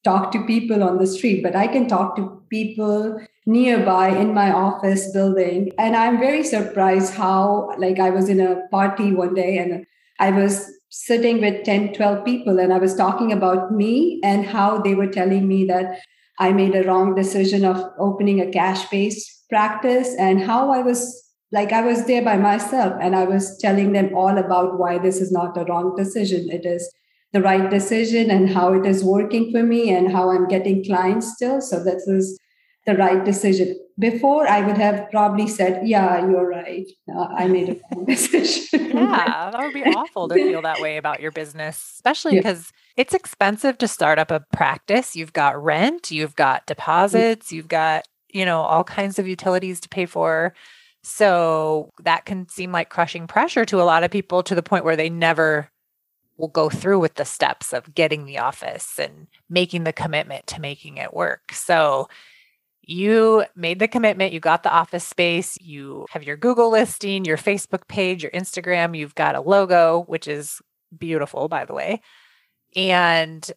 talk 0.05 0.33
to 0.33 0.47
people 0.47 0.83
on 0.83 0.99
the 0.99 1.07
street, 1.07 1.43
but 1.43 1.55
I 1.55 1.67
can 1.67 1.87
talk 1.87 2.17
to 2.17 2.43
people 2.49 3.21
nearby 3.45 4.09
in 4.09 4.33
my 4.33 4.53
office 4.53 5.13
building. 5.13 5.73
And 5.79 5.95
I'm 5.97 6.19
very 6.19 6.43
surprised 6.43 7.15
how, 7.15 7.71
like, 7.79 7.99
I 7.99 8.11
was 8.11 8.29
in 8.29 8.41
a 8.41 8.67
party 8.71 9.13
one 9.13 9.35
day 9.35 9.59
and 9.59 9.85
I 10.19 10.31
was 10.31 10.73
sitting 11.05 11.41
with 11.41 11.65
10, 11.65 11.93
12 11.93 12.25
people 12.25 12.59
and 12.59 12.73
I 12.73 12.79
was 12.79 12.95
talking 12.95 13.31
about 13.31 13.73
me 13.73 14.19
and 14.25 14.47
how 14.47 14.79
they 14.79 14.95
were 14.95 15.07
telling 15.07 15.47
me 15.47 15.65
that 15.67 16.00
I 16.38 16.53
made 16.53 16.75
a 16.75 16.85
wrong 16.85 17.15
decision 17.15 17.65
of 17.65 17.85
opening 17.99 18.41
a 18.41 18.50
cash 18.50 18.88
based 18.88 19.49
practice 19.50 20.15
and 20.19 20.41
how 20.41 20.73
I 20.73 20.81
was 20.81 21.23
like, 21.53 21.73
I 21.73 21.83
was 21.83 22.07
there 22.07 22.25
by 22.25 22.37
myself 22.37 22.95
and 23.00 23.15
I 23.15 23.25
was 23.25 23.59
telling 23.59 23.93
them 23.93 24.15
all 24.15 24.37
about 24.38 24.79
why 24.79 24.99
this 24.99 25.21
is 25.21 25.31
not 25.31 25.57
a 25.57 25.65
wrong 25.65 25.95
decision. 25.97 26.50
It 26.50 26.65
is 26.65 26.91
the 27.33 27.43
right 27.43 27.71
decision 27.71 28.31
and 28.31 28.49
how 28.49 28.73
it 28.73 28.87
is 28.87 29.05
working 29.05 29.53
for 29.53 29.62
me 29.62 29.95
and 29.95 30.11
how 30.11 30.31
I'm 30.31 30.49
getting 30.49 30.85
clients 30.85 31.35
still. 31.35 31.61
So 31.61 31.83
this 31.85 32.07
is 32.09 32.38
the 32.87 32.95
right 32.95 33.25
decision. 33.25 33.76
Before, 33.99 34.47
I 34.47 34.61
would 34.61 34.78
have 34.78 35.11
probably 35.11 35.49
said, 35.49 35.87
"Yeah, 35.87 36.21
you're 36.28 36.49
right. 36.49 36.87
Uh, 37.12 37.26
I 37.37 37.49
made 37.49 37.69
a 37.69 37.76
wrong 37.95 38.05
decision." 38.07 38.90
yeah, 38.97 39.50
that 39.50 39.61
would 39.61 39.75
be 39.75 39.83
awful 39.83 40.28
to 40.28 40.35
feel 40.35 40.62
that 40.62 40.81
way 40.81 40.97
about 40.97 41.21
your 41.21 41.33
business, 41.33 41.93
especially 41.95 42.35
yeah. 42.35 42.40
because 42.40 42.73
it's 42.97 43.14
expensive 43.14 43.78
to 43.78 43.88
start 43.88 44.19
up 44.19 44.31
a 44.31 44.45
practice. 44.52 45.16
You've 45.16 45.33
got 45.33 45.62
rent, 45.62 46.11
you've 46.11 46.37
got 46.37 46.62
mm. 46.62 46.66
deposits, 46.66 47.52
you've 47.52 47.69
got 47.69 48.07
you 48.33 48.45
know 48.45 48.61
all 48.61 48.85
kinds 48.85 49.19
of 49.19 49.26
utilities 49.26 49.81
to 49.81 49.88
pay 49.88 50.07
for. 50.07 50.55
So 51.02 51.90
that 52.02 52.25
can 52.25 52.49
seem 52.49 52.73
like 52.73 52.90
crushing 52.90 53.26
pressure 53.26 53.64
to 53.66 53.81
a 53.81 53.85
lot 53.85 54.02
of 54.02 54.11
people 54.11 54.43
to 54.43 54.55
the 54.55 54.62
point 54.62 54.85
where 54.85 54.97
they 54.97 55.09
never 55.09 55.71
will 56.37 56.49
go 56.49 56.69
through 56.69 56.99
with 56.99 57.14
the 57.14 57.25
steps 57.25 57.73
of 57.73 57.95
getting 57.95 58.26
the 58.26 58.38
office 58.38 58.99
and 58.99 59.28
making 59.49 59.85
the 59.85 59.93
commitment 59.93 60.47
to 60.49 60.61
making 60.61 60.99
it 60.99 61.14
work. 61.14 61.52
So 61.52 62.09
you 62.87 63.45
made 63.57 63.81
the 63.81 63.88
commitment, 63.88 64.33
you 64.33 64.40
got 64.40 64.62
the 64.62 64.73
office 64.73 65.05
space, 65.05 65.59
you 65.61 66.07
have 66.11 66.23
your 66.23 66.37
Google 66.37 66.71
listing, 66.71 67.25
your 67.25 67.37
Facebook 67.37 67.88
page, 67.88 68.23
your 68.23 68.31
Instagram, 68.31 68.97
you've 68.97 69.16
got 69.16 69.35
a 69.35 69.40
logo, 69.40 70.05
which 70.07 70.28
is 70.28 70.62
beautiful, 70.97 71.49
by 71.49 71.64
the 71.64 71.75
way. 71.75 72.00
And 72.76 73.50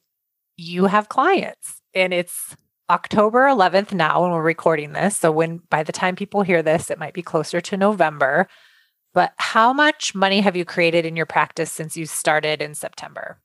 you 0.57 0.85
have 0.85 1.09
clients. 1.09 1.81
And 1.93 2.11
it's 2.13 2.55
October 2.89 3.45
11th 3.45 3.93
now 3.93 4.23
when 4.23 4.31
we're 4.31 4.41
recording 4.41 4.93
this. 4.93 5.17
So 5.17 5.31
when 5.31 5.61
by 5.69 5.83
the 5.83 5.91
time 5.91 6.15
people 6.15 6.41
hear 6.41 6.63
this, 6.63 6.89
it 6.89 6.97
might 6.97 7.13
be 7.13 7.21
closer 7.21 7.61
to 7.61 7.77
November. 7.77 8.47
But 9.13 9.33
how 9.37 9.73
much 9.73 10.15
money 10.15 10.41
have 10.41 10.55
you 10.55 10.65
created 10.65 11.05
in 11.05 11.15
your 11.15 11.27
practice 11.27 11.71
since 11.71 11.95
you 11.95 12.07
started 12.07 12.61
in 12.63 12.73
September? 12.73 13.39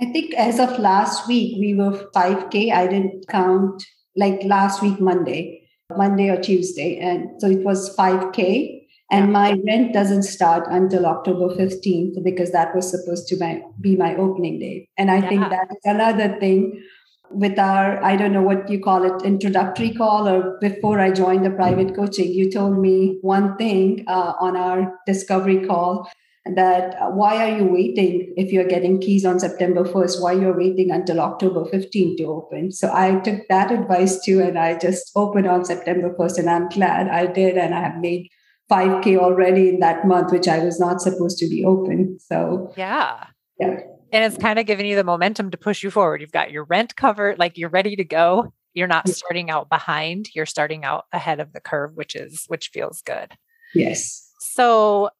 I 0.00 0.06
think 0.06 0.34
as 0.34 0.60
of 0.60 0.78
last 0.78 1.26
week, 1.26 1.58
we 1.58 1.74
were 1.74 2.08
5K. 2.14 2.72
I 2.72 2.86
didn't 2.86 3.26
count 3.28 3.84
like 4.16 4.42
last 4.44 4.82
week, 4.82 5.00
Monday, 5.00 5.68
Monday 5.96 6.28
or 6.28 6.40
Tuesday. 6.40 6.98
And 6.98 7.40
so 7.40 7.48
it 7.48 7.64
was 7.64 7.94
5K. 7.96 8.80
And 9.10 9.30
my 9.30 9.60
rent 9.66 9.92
doesn't 9.92 10.22
start 10.22 10.66
until 10.70 11.04
October 11.04 11.54
15th 11.54 12.24
because 12.24 12.50
that 12.52 12.74
was 12.74 12.90
supposed 12.90 13.28
to 13.28 13.62
be 13.78 13.94
my 13.94 14.16
opening 14.16 14.58
date. 14.58 14.88
And 14.96 15.10
I 15.10 15.18
yeah. 15.18 15.28
think 15.28 15.50
that's 15.50 15.84
another 15.84 16.38
thing 16.40 16.82
with 17.30 17.58
our, 17.58 18.02
I 18.02 18.16
don't 18.16 18.32
know 18.32 18.42
what 18.42 18.70
you 18.70 18.80
call 18.80 19.04
it, 19.04 19.22
introductory 19.24 19.92
call 19.92 20.28
or 20.28 20.58
before 20.60 20.98
I 20.98 21.10
joined 21.10 21.44
the 21.44 21.50
private 21.50 21.94
coaching, 21.94 22.32
you 22.32 22.50
told 22.50 22.78
me 22.78 23.18
one 23.20 23.56
thing 23.56 24.04
uh, 24.06 24.34
on 24.40 24.56
our 24.56 24.98
discovery 25.06 25.66
call 25.66 26.08
that 26.44 27.00
uh, 27.00 27.10
why 27.10 27.36
are 27.50 27.56
you 27.56 27.64
waiting 27.64 28.34
if 28.36 28.52
you're 28.52 28.66
getting 28.66 29.00
keys 29.00 29.24
on 29.24 29.38
September 29.38 29.84
1st? 29.84 30.20
Why 30.20 30.32
you're 30.32 30.56
waiting 30.56 30.90
until 30.90 31.20
October 31.20 31.64
15th 31.64 32.16
to 32.18 32.24
open? 32.24 32.72
So 32.72 32.90
I 32.92 33.20
took 33.20 33.46
that 33.48 33.70
advice 33.70 34.20
too, 34.24 34.40
and 34.40 34.58
I 34.58 34.76
just 34.78 35.12
opened 35.14 35.46
on 35.46 35.64
September 35.64 36.14
1st, 36.18 36.38
and 36.38 36.50
I'm 36.50 36.68
glad 36.68 37.08
I 37.08 37.26
did, 37.26 37.56
and 37.56 37.74
I 37.74 37.80
have 37.80 37.98
made 37.98 38.28
5k 38.70 39.18
already 39.18 39.68
in 39.68 39.80
that 39.80 40.06
month, 40.06 40.32
which 40.32 40.48
I 40.48 40.58
was 40.64 40.80
not 40.80 41.00
supposed 41.00 41.38
to 41.38 41.48
be 41.48 41.64
open. 41.64 42.18
So 42.18 42.72
yeah, 42.76 43.26
yeah, 43.60 43.80
and 44.12 44.24
it's 44.24 44.40
kind 44.42 44.58
of 44.58 44.66
giving 44.66 44.86
you 44.86 44.96
the 44.96 45.04
momentum 45.04 45.50
to 45.52 45.56
push 45.56 45.82
you 45.82 45.90
forward. 45.90 46.20
You've 46.20 46.32
got 46.32 46.50
your 46.50 46.64
rent 46.64 46.96
covered, 46.96 47.38
like 47.38 47.56
you're 47.56 47.68
ready 47.68 47.94
to 47.96 48.04
go. 48.04 48.52
You're 48.74 48.88
not 48.88 49.08
starting 49.08 49.48
out 49.48 49.68
behind; 49.68 50.28
you're 50.34 50.46
starting 50.46 50.84
out 50.84 51.04
ahead 51.12 51.38
of 51.38 51.52
the 51.52 51.60
curve, 51.60 51.92
which 51.94 52.16
is 52.16 52.44
which 52.48 52.70
feels 52.72 53.00
good. 53.02 53.32
Yes. 53.74 54.28
So 54.40 55.10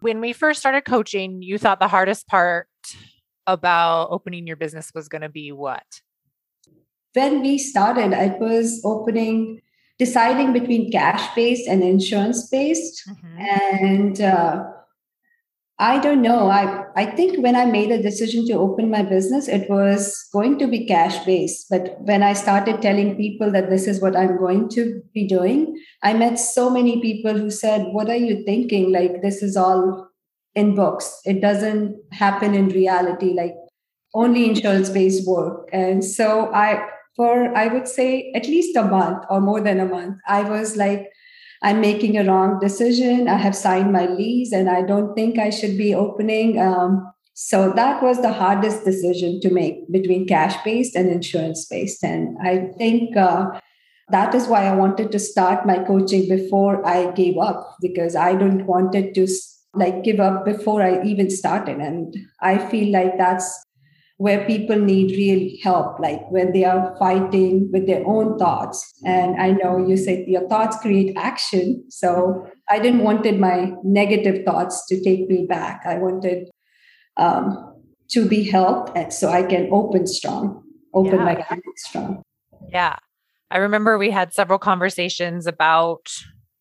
when 0.00 0.20
we 0.20 0.32
first 0.32 0.60
started 0.60 0.84
coaching, 0.84 1.42
you 1.42 1.58
thought 1.58 1.80
the 1.80 1.88
hardest 1.88 2.26
part 2.26 2.68
about 3.46 4.08
opening 4.10 4.46
your 4.46 4.56
business 4.56 4.90
was 4.94 5.08
going 5.08 5.22
to 5.22 5.28
be 5.28 5.52
what? 5.52 5.84
When 7.14 7.40
we 7.40 7.58
started, 7.58 8.12
it 8.12 8.38
was 8.40 8.82
opening, 8.84 9.62
deciding 9.98 10.52
between 10.52 10.90
cash 10.90 11.34
based 11.34 11.66
and 11.66 11.82
insurance 11.82 12.48
based. 12.48 13.08
Mm-hmm. 13.08 13.38
And 13.38 14.20
uh, 14.20 14.64
I 15.78 15.98
don't 15.98 16.22
know. 16.22 16.48
I, 16.48 16.84
I 16.96 17.04
think 17.04 17.42
when 17.42 17.54
I 17.54 17.66
made 17.66 17.90
a 17.90 18.02
decision 18.02 18.46
to 18.46 18.54
open 18.54 18.90
my 18.90 19.02
business, 19.02 19.46
it 19.46 19.68
was 19.68 20.26
going 20.32 20.58
to 20.58 20.66
be 20.66 20.86
cash 20.86 21.22
based. 21.26 21.66
But 21.68 22.00
when 22.00 22.22
I 22.22 22.32
started 22.32 22.80
telling 22.80 23.16
people 23.16 23.52
that 23.52 23.68
this 23.68 23.86
is 23.86 24.00
what 24.00 24.16
I'm 24.16 24.38
going 24.38 24.70
to 24.70 25.02
be 25.12 25.26
doing, 25.26 25.78
I 26.02 26.14
met 26.14 26.38
so 26.38 26.70
many 26.70 27.02
people 27.02 27.34
who 27.34 27.50
said, 27.50 27.88
What 27.92 28.08
are 28.08 28.16
you 28.16 28.42
thinking? 28.44 28.90
Like, 28.90 29.20
this 29.20 29.42
is 29.42 29.54
all 29.54 30.08
in 30.54 30.74
books. 30.74 31.20
It 31.26 31.42
doesn't 31.42 31.94
happen 32.10 32.54
in 32.54 32.68
reality, 32.70 33.34
like 33.34 33.54
only 34.14 34.48
insurance 34.48 34.88
based 34.88 35.28
work. 35.28 35.68
And 35.74 36.02
so 36.02 36.50
I, 36.54 36.88
for 37.16 37.54
I 37.54 37.66
would 37.66 37.86
say 37.86 38.32
at 38.34 38.46
least 38.46 38.76
a 38.76 38.84
month 38.84 39.24
or 39.28 39.42
more 39.42 39.60
than 39.60 39.80
a 39.80 39.86
month, 39.86 40.16
I 40.26 40.42
was 40.42 40.78
like, 40.78 41.10
I'm 41.62 41.80
making 41.80 42.16
a 42.16 42.24
wrong 42.24 42.58
decision. 42.60 43.28
I 43.28 43.36
have 43.36 43.56
signed 43.56 43.92
my 43.92 44.06
lease 44.06 44.52
and 44.52 44.68
I 44.68 44.82
don't 44.82 45.14
think 45.14 45.38
I 45.38 45.50
should 45.50 45.76
be 45.76 45.94
opening. 45.94 46.60
Um, 46.60 47.12
so 47.34 47.72
that 47.72 48.02
was 48.02 48.22
the 48.22 48.32
hardest 48.32 48.84
decision 48.84 49.40
to 49.40 49.50
make 49.50 49.90
between 49.92 50.26
cash 50.26 50.62
based 50.64 50.96
and 50.96 51.10
insurance 51.10 51.66
based. 51.66 52.02
And 52.02 52.36
I 52.42 52.70
think 52.78 53.16
uh, 53.16 53.60
that 54.08 54.34
is 54.34 54.46
why 54.46 54.64
I 54.64 54.74
wanted 54.74 55.12
to 55.12 55.18
start 55.18 55.66
my 55.66 55.82
coaching 55.84 56.28
before 56.28 56.86
I 56.86 57.10
gave 57.12 57.36
up 57.38 57.76
because 57.80 58.16
I 58.16 58.34
don't 58.34 58.66
wanted 58.66 59.14
to 59.16 59.26
like 59.74 60.02
give 60.04 60.20
up 60.20 60.44
before 60.44 60.82
I 60.82 61.02
even 61.04 61.30
started. 61.30 61.78
And 61.78 62.16
I 62.40 62.56
feel 62.70 62.92
like 62.92 63.18
that's 63.18 63.65
where 64.18 64.46
people 64.46 64.78
need 64.78 65.10
real 65.10 65.50
help, 65.62 66.00
like 66.00 66.20
when 66.30 66.52
they 66.52 66.64
are 66.64 66.96
fighting 66.98 67.68
with 67.70 67.86
their 67.86 68.02
own 68.06 68.38
thoughts. 68.38 68.94
And 69.04 69.40
I 69.40 69.50
know 69.50 69.86
you 69.86 69.96
said 69.96 70.24
your 70.26 70.48
thoughts 70.48 70.78
create 70.78 71.14
action. 71.16 71.84
So 71.90 72.46
I 72.70 72.78
didn't 72.78 73.00
wanted 73.00 73.38
my 73.38 73.72
negative 73.84 74.44
thoughts 74.44 74.86
to 74.86 75.02
take 75.02 75.28
me 75.28 75.44
back. 75.46 75.82
I 75.84 75.98
wanted 75.98 76.48
um, 77.18 77.74
to 78.10 78.26
be 78.26 78.42
helped 78.42 78.96
and 78.96 79.12
so 79.12 79.28
I 79.28 79.42
can 79.42 79.68
open 79.70 80.06
strong, 80.06 80.62
open 80.94 81.18
yeah. 81.18 81.24
my 81.24 81.34
mind 81.50 81.62
strong. 81.76 82.22
Yeah. 82.70 82.96
I 83.50 83.58
remember 83.58 83.98
we 83.98 84.10
had 84.10 84.32
several 84.32 84.58
conversations 84.58 85.46
about 85.46 86.08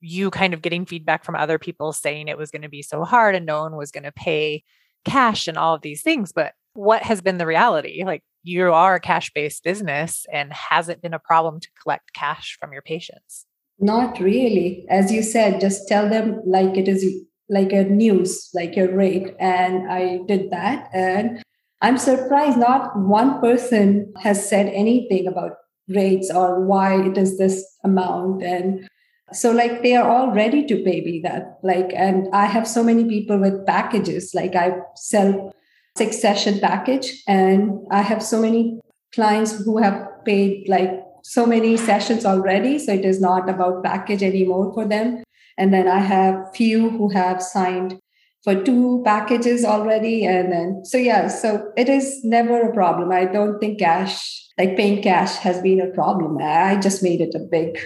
you 0.01 0.29
kind 0.29 0.53
of 0.53 0.61
getting 0.61 0.85
feedback 0.85 1.23
from 1.23 1.35
other 1.35 1.57
people 1.57 1.93
saying 1.93 2.27
it 2.27 2.37
was 2.37 2.51
going 2.51 2.61
to 2.61 2.69
be 2.69 2.81
so 2.81 3.05
hard 3.05 3.33
and 3.33 3.45
no 3.45 3.61
one 3.61 3.77
was 3.77 3.91
going 3.91 4.03
to 4.03 4.11
pay 4.11 4.63
cash 5.05 5.47
and 5.47 5.57
all 5.57 5.73
of 5.73 5.81
these 5.81 6.03
things. 6.03 6.31
But 6.33 6.53
what 6.75 7.01
has 7.03 7.21
been 7.21 7.37
the 7.37 7.47
reality? 7.47 8.03
Like 8.03 8.21
you 8.43 8.71
are 8.71 8.95
a 8.95 8.99
cash 8.99 9.31
based 9.33 9.63
business 9.63 10.25
and 10.31 10.53
has 10.53 10.89
it 10.89 11.01
been 11.01 11.13
a 11.13 11.19
problem 11.19 11.59
to 11.59 11.67
collect 11.81 12.13
cash 12.13 12.57
from 12.59 12.71
your 12.71 12.83
patients? 12.83 13.45
Not 13.79 14.19
really. 14.19 14.85
As 14.89 15.11
you 15.11 15.23
said, 15.23 15.59
just 15.59 15.87
tell 15.87 16.07
them 16.07 16.41
like 16.45 16.77
it 16.77 16.87
is 16.87 17.05
like 17.49 17.71
a 17.71 17.83
news, 17.83 18.49
like 18.53 18.75
your 18.75 18.95
rate. 18.95 19.33
And 19.39 19.91
I 19.91 20.19
did 20.27 20.51
that. 20.51 20.89
And 20.93 21.41
I'm 21.81 21.97
surprised 21.97 22.57
not 22.57 22.97
one 22.97 23.39
person 23.41 24.13
has 24.21 24.47
said 24.47 24.67
anything 24.67 25.27
about 25.27 25.51
rates 25.87 26.31
or 26.31 26.61
why 26.61 27.01
it 27.01 27.17
is 27.17 27.37
this 27.37 27.63
amount. 27.83 28.43
And 28.43 28.87
so 29.33 29.51
like 29.51 29.81
they 29.81 29.95
are 29.95 30.09
all 30.09 30.31
ready 30.31 30.65
to 30.65 30.83
pay 30.83 31.01
me 31.01 31.21
that. 31.23 31.59
Like, 31.63 31.91
and 31.95 32.27
I 32.33 32.45
have 32.45 32.67
so 32.67 32.83
many 32.83 33.05
people 33.05 33.39
with 33.39 33.65
packages. 33.65 34.33
Like 34.33 34.55
I 34.55 34.77
sell 34.95 35.53
six 35.97 36.21
session 36.21 36.59
package. 36.59 37.23
And 37.27 37.79
I 37.91 38.01
have 38.01 38.21
so 38.21 38.41
many 38.41 38.79
clients 39.13 39.63
who 39.63 39.77
have 39.77 40.07
paid 40.25 40.67
like 40.67 40.91
so 41.23 41.45
many 41.45 41.77
sessions 41.77 42.25
already. 42.25 42.77
So 42.79 42.93
it 42.93 43.05
is 43.05 43.19
not 43.19 43.49
about 43.49 43.83
package 43.83 44.21
anymore 44.21 44.73
for 44.73 44.85
them. 44.85 45.23
And 45.57 45.73
then 45.73 45.87
I 45.87 45.99
have 45.99 46.35
few 46.53 46.89
who 46.89 47.09
have 47.09 47.41
signed 47.41 47.97
for 48.43 48.61
two 48.63 49.01
packages 49.05 49.65
already. 49.65 50.25
And 50.25 50.51
then, 50.51 50.85
so 50.85 50.97
yeah, 50.97 51.27
so 51.27 51.71
it 51.75 51.89
is 51.89 52.23
never 52.23 52.61
a 52.61 52.73
problem. 52.73 53.11
I 53.11 53.25
don't 53.25 53.59
think 53.59 53.79
cash, 53.79 54.45
like 54.57 54.77
paying 54.77 55.01
cash 55.01 55.37
has 55.37 55.61
been 55.61 55.81
a 55.81 55.87
problem. 55.87 56.37
I 56.41 56.75
just 56.75 57.01
made 57.01 57.21
it 57.21 57.33
a 57.33 57.39
big 57.39 57.79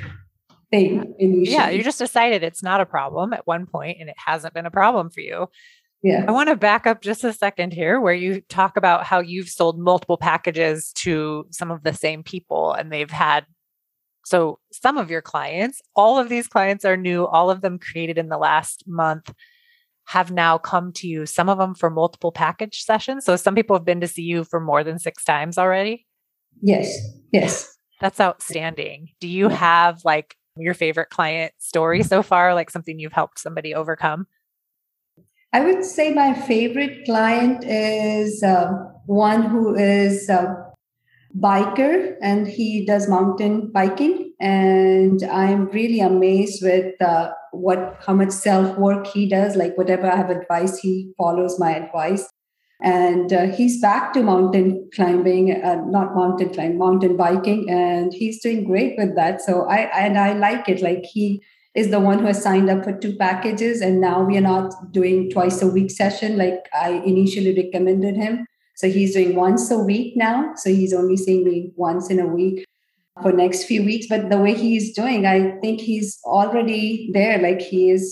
thing 0.70 1.16
initially. 1.18 1.54
Yeah, 1.54 1.70
you 1.70 1.84
just 1.84 2.00
decided 2.00 2.44
it's 2.44 2.62
not 2.62 2.82
a 2.82 2.86
problem 2.86 3.34
at 3.34 3.48
one 3.48 3.68
point 3.68 3.98
and 4.00 4.10
it 4.10 4.18
hasn't 4.18 4.54
been 4.54 4.66
a 4.66 4.72
problem 4.72 5.10
for 5.10 5.22
you. 5.22 5.48
Yeah. 6.01 6.25
I 6.27 6.32
want 6.32 6.50
to 6.50 6.56
back 6.56 6.88
up 6.88 7.01
just 7.01 7.24
a 7.24 7.34
second 7.34 7.74
here 7.74 8.00
where 8.00 8.13
you 8.13 8.41
talk 8.41 8.77
about 8.77 9.06
how 9.06 9.20
you've 9.20 9.50
sold 9.50 9.77
multiple 9.77 10.18
packages 10.18 10.94
to 10.94 11.46
some 11.51 11.72
of 11.72 11.84
the 11.84 11.94
same 11.94 12.24
people 12.24 12.72
and 12.72 12.91
they've 12.91 13.12
had 13.12 13.46
so 14.25 14.60
some 14.72 14.98
of 14.98 15.10
your 15.10 15.22
clients, 15.24 15.82
all 15.96 16.20
of 16.20 16.29
these 16.29 16.48
clients 16.48 16.86
are 16.86 16.96
new, 16.96 17.25
all 17.25 17.50
of 17.50 17.62
them 17.62 17.79
created 17.79 18.18
in 18.18 18.29
the 18.29 18.38
last 18.38 18.84
month. 18.86 19.34
have 20.06 20.32
now 20.32 20.58
come 20.58 20.91
to 20.91 21.08
you, 21.08 21.25
some 21.25 21.50
of 21.50 21.58
them 21.58 21.75
for 21.75 21.89
multiple 21.89 22.32
package 22.32 22.84
sessions. 22.84 23.25
So 23.25 23.36
some 23.36 23.56
people 23.56 23.75
have 23.75 23.86
been 23.86 24.01
to 24.01 24.08
see 24.08 24.24
you 24.24 24.44
for 24.44 24.60
more 24.60 24.84
than 24.84 25.00
six 25.00 25.24
times 25.24 25.58
already. 25.58 26.08
Yes. 26.62 26.96
Yes. 27.32 27.75
That's 28.01 28.20
outstanding. 28.20 29.10
Do 29.20 29.27
you 29.27 29.50
have 29.50 30.01
like 30.06 30.36
your 30.58 30.74
favorite 30.74 31.10
client 31.10 31.53
story 31.58 32.03
so 32.03 32.22
far, 32.24 32.53
like 32.53 32.70
something 32.70 33.00
you've 33.00 33.13
helped 33.13 33.39
somebody 33.39 33.74
overcome? 33.74 34.27
I 35.51 35.62
would 35.62 35.84
say 35.84 36.13
my 36.13 36.34
favorite 36.34 37.06
client 37.06 37.63
is 37.65 38.44
uh, 38.44 38.72
one 39.06 39.44
who 39.44 39.75
is 39.75 40.29
a 40.29 40.56
biker 41.38 42.15
and 42.22 42.48
he 42.48 42.86
does 42.86 43.10
mountain 43.10 43.72
biking. 43.72 44.34
And 44.39 45.22
I'm 45.24 45.65
really 45.68 46.00
amazed 46.00 46.63
with 46.63 47.01
uh, 47.01 47.32
what 47.51 47.98
how 48.06 48.13
much 48.13 48.32
self 48.32 48.77
work 48.77 49.08
he 49.08 49.27
does. 49.27 49.56
Like 49.56 49.77
whatever 49.77 50.08
I 50.12 50.15
have 50.15 50.29
advice, 50.29 50.79
he 50.79 51.13
follows 51.18 51.60
my 51.60 51.75
advice. 51.75 52.27
And 52.82 53.34
uh, 53.34 53.48
he's 53.48 53.82
back 53.82 54.13
to 54.13 54.24
mountain 54.24 54.89
climbing, 54.94 55.62
uh, 55.62 55.82
not 55.88 56.15
mountain 56.15 56.53
climb, 56.53 56.77
mountain 56.77 57.18
biking, 57.18 57.70
and 57.70 58.13
he's 58.13 58.41
doing 58.41 58.63
great 58.63 58.98
with 58.98 59.15
that. 59.15 59.41
So 59.41 59.63
I 59.68 59.79
and 60.06 60.18
I 60.18 60.34
like 60.34 60.70
it. 60.70 60.82
Like 60.82 61.03
he 61.03 61.41
is 61.79 61.91
the 61.91 62.00
one 62.00 62.19
who 62.19 62.25
has 62.25 62.43
signed 62.43 62.69
up 62.69 62.83
for 62.83 62.91
two 62.91 63.15
packages 63.15 63.79
and 63.79 64.01
now 64.01 64.21
we 64.21 64.38
are 64.38 64.48
not 64.50 64.74
doing 64.91 65.29
twice 65.31 65.62
a 65.62 65.67
week 65.67 65.89
session 65.89 66.38
like 66.38 66.67
i 66.74 66.89
initially 67.12 67.55
recommended 67.55 68.17
him. 68.17 68.45
So 68.75 68.89
he's 68.89 69.13
doing 69.13 69.36
once 69.36 69.69
a 69.71 69.77
week 69.77 70.15
now. 70.15 70.53
So 70.55 70.69
he's 70.69 70.93
only 70.93 71.17
seeing 71.17 71.43
me 71.43 71.71
once 71.75 72.09
in 72.09 72.19
a 72.19 72.27
week 72.27 72.65
for 73.21 73.31
next 73.33 73.63
few 73.65 73.83
weeks. 73.83 74.07
But 74.07 74.29
the 74.29 74.38
way 74.38 74.53
he's 74.53 74.93
doing 74.93 75.25
i 75.25 75.38
think 75.62 75.79
he's 75.79 76.17
already 76.25 77.09
there. 77.13 77.38
Like 77.48 77.62
he 77.62 77.89
is 77.91 78.05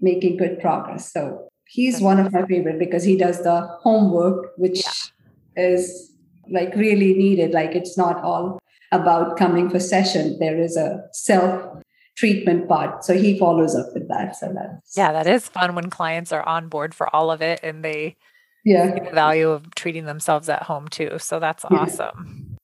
making 0.00 0.38
good 0.38 0.58
progress. 0.60 1.12
So 1.12 1.48
he's 1.66 2.00
one 2.00 2.20
of 2.20 2.32
my 2.32 2.46
favorite 2.46 2.78
because 2.78 3.04
he 3.04 3.16
does 3.16 3.42
the 3.42 3.60
homework 3.82 4.52
which 4.56 4.80
yeah. 4.86 5.68
is 5.68 6.12
like 6.50 6.74
really 6.74 7.12
needed. 7.14 7.52
Like 7.52 7.74
it's 7.74 7.98
not 7.98 8.22
all 8.22 8.58
about 8.92 9.36
coming 9.36 9.68
for 9.68 9.78
session. 9.78 10.38
There 10.38 10.58
is 10.58 10.76
a 10.76 11.04
self 11.12 11.80
treatment 12.16 12.68
part. 12.68 13.04
So 13.04 13.16
he 13.16 13.38
follows 13.38 13.74
up 13.74 13.86
with 13.94 14.08
that. 14.08 14.36
So 14.36 14.52
that's 14.54 14.96
yeah, 14.96 15.12
that 15.12 15.26
is 15.26 15.48
fun 15.48 15.74
when 15.74 15.90
clients 15.90 16.32
are 16.32 16.46
on 16.46 16.68
board 16.68 16.94
for 16.94 17.14
all 17.14 17.30
of 17.30 17.42
it 17.42 17.60
and 17.62 17.84
they 17.84 18.16
yeah 18.64 18.98
the 18.98 19.10
value 19.10 19.48
of 19.50 19.74
treating 19.74 20.04
themselves 20.04 20.48
at 20.48 20.64
home 20.64 20.88
too. 20.88 21.18
So 21.18 21.40
that's 21.40 21.64
yeah. 21.70 21.78
awesome. 21.78 22.56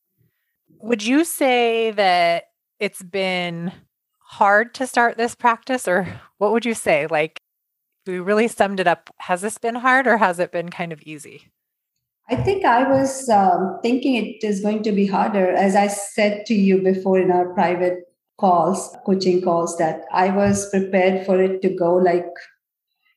Would 0.80 1.04
you 1.04 1.24
say 1.24 1.90
that 1.92 2.44
it's 2.78 3.02
been 3.02 3.72
hard 4.20 4.74
to 4.74 4.86
start 4.86 5.16
this 5.16 5.34
practice, 5.34 5.88
or 5.88 6.20
what 6.38 6.52
would 6.52 6.64
you 6.64 6.74
say? 6.74 7.06
Like, 7.06 7.38
we 8.06 8.18
really 8.18 8.48
summed 8.48 8.80
it 8.80 8.86
up. 8.86 9.10
Has 9.18 9.40
this 9.40 9.58
been 9.58 9.76
hard, 9.76 10.06
or 10.06 10.18
has 10.18 10.38
it 10.38 10.52
been 10.52 10.68
kind 10.68 10.92
of 10.92 11.02
easy? 11.02 11.50
I 12.28 12.36
think 12.36 12.64
I 12.64 12.88
was 12.88 13.28
um, 13.28 13.78
thinking 13.82 14.16
it 14.16 14.44
is 14.44 14.60
going 14.60 14.82
to 14.82 14.92
be 14.92 15.06
harder. 15.06 15.50
As 15.50 15.76
I 15.76 15.86
said 15.86 16.44
to 16.46 16.54
you 16.54 16.82
before 16.82 17.18
in 17.20 17.30
our 17.30 17.54
private 17.54 18.00
calls, 18.38 18.94
coaching 19.04 19.42
calls, 19.42 19.76
that 19.78 20.02
I 20.12 20.30
was 20.30 20.68
prepared 20.70 21.26
for 21.26 21.40
it 21.40 21.62
to 21.62 21.68
go 21.68 21.94
like 21.94 22.26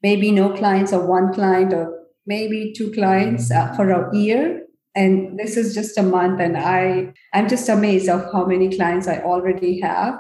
maybe 0.01 0.31
no 0.31 0.49
clients 0.55 0.93
or 0.93 1.05
one 1.05 1.33
client 1.33 1.73
or 1.73 2.05
maybe 2.25 2.73
two 2.75 2.91
clients 2.91 3.51
uh, 3.51 3.73
for 3.75 3.89
a 3.89 4.15
year. 4.15 4.63
And 4.95 5.37
this 5.37 5.55
is 5.55 5.73
just 5.75 5.97
a 5.97 6.03
month, 6.03 6.41
and 6.41 6.57
I 6.57 7.13
I'm 7.33 7.47
just 7.47 7.69
amazed 7.69 8.09
of 8.09 8.31
how 8.33 8.45
many 8.45 8.75
clients 8.75 9.07
I 9.07 9.19
already 9.19 9.79
have. 9.81 10.15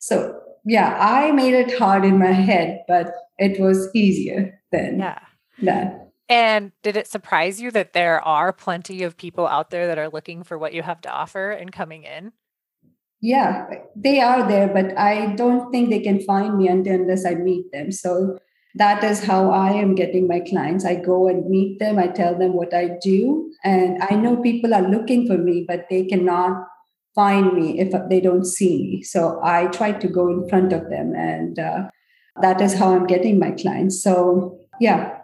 So 0.00 0.38
yeah, 0.64 0.96
I 0.98 1.32
made 1.32 1.54
it 1.54 1.76
hard 1.78 2.04
in 2.04 2.18
my 2.18 2.32
head, 2.32 2.82
but 2.86 3.12
it 3.38 3.60
was 3.60 3.88
easier 3.94 4.60
then. 4.70 5.00
Yeah. 5.00 5.18
That. 5.62 6.12
And 6.28 6.72
did 6.82 6.96
it 6.96 7.06
surprise 7.06 7.60
you 7.60 7.70
that 7.72 7.92
there 7.92 8.20
are 8.22 8.52
plenty 8.52 9.02
of 9.02 9.16
people 9.16 9.46
out 9.46 9.70
there 9.70 9.86
that 9.88 9.98
are 9.98 10.08
looking 10.08 10.44
for 10.44 10.56
what 10.56 10.72
you 10.72 10.82
have 10.82 11.00
to 11.02 11.10
offer 11.10 11.50
and 11.50 11.72
coming 11.72 12.04
in? 12.04 12.32
Yeah 13.22 13.66
they 13.94 14.20
are 14.20 14.46
there 14.48 14.68
but 14.68 14.98
i 14.98 15.26
don't 15.36 15.70
think 15.70 15.88
they 15.88 16.00
can 16.00 16.20
find 16.20 16.58
me 16.58 16.68
until 16.68 16.94
unless 16.94 17.24
i 17.24 17.34
meet 17.34 17.70
them. 17.72 17.90
So 17.92 18.38
that 18.74 19.04
is 19.04 19.22
how 19.22 19.50
i 19.50 19.70
am 19.70 19.94
getting 19.94 20.26
my 20.26 20.40
clients. 20.40 20.84
I 20.84 20.96
go 20.96 21.28
and 21.28 21.48
meet 21.48 21.78
them. 21.78 21.98
I 21.98 22.08
tell 22.08 22.36
them 22.36 22.54
what 22.54 22.74
i 22.74 22.90
do. 23.00 23.50
And 23.64 24.02
i 24.10 24.16
know 24.16 24.36
people 24.36 24.74
are 24.74 24.82
looking 24.82 25.26
for 25.26 25.38
me 25.38 25.64
but 25.66 25.86
they 25.88 26.04
cannot 26.04 26.66
find 27.14 27.52
me 27.52 27.78
if 27.78 27.92
they 28.08 28.20
don't 28.20 28.44
see 28.44 28.76
me. 28.82 29.02
So 29.02 29.40
i 29.44 29.66
try 29.66 29.92
to 29.92 30.08
go 30.08 30.28
in 30.28 30.48
front 30.48 30.72
of 30.72 30.90
them 30.90 31.14
and 31.14 31.58
uh, 31.58 31.90
that 32.40 32.60
is 32.60 32.74
how 32.74 32.92
i'm 32.96 33.06
getting 33.06 33.38
my 33.38 33.52
clients. 33.52 34.02
So 34.02 34.58
yeah. 34.80 35.18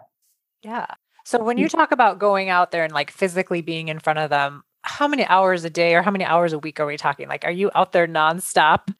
Yeah. 0.63 0.85
So 1.25 1.43
when 1.43 1.57
you 1.57 1.67
talk 1.67 1.91
about 1.91 2.17
going 2.17 2.49
out 2.49 2.71
there 2.71 2.85
and 2.85 2.93
like 2.93 3.11
physically 3.11 3.61
being 3.61 3.89
in 3.89 3.99
front 3.99 4.19
of 4.19 4.29
them 4.29 4.63
how 4.89 5.07
many 5.07 5.25
hours 5.25 5.63
a 5.63 5.69
day 5.69 5.95
or 5.95 6.01
how 6.01 6.11
many 6.11 6.25
hours 6.25 6.53
a 6.53 6.59
week 6.59 6.79
are 6.79 6.85
we 6.85 6.97
talking? 6.97 7.27
Like, 7.27 7.45
are 7.45 7.51
you 7.51 7.71
out 7.75 7.91
there 7.91 8.07
nonstop 8.07 8.93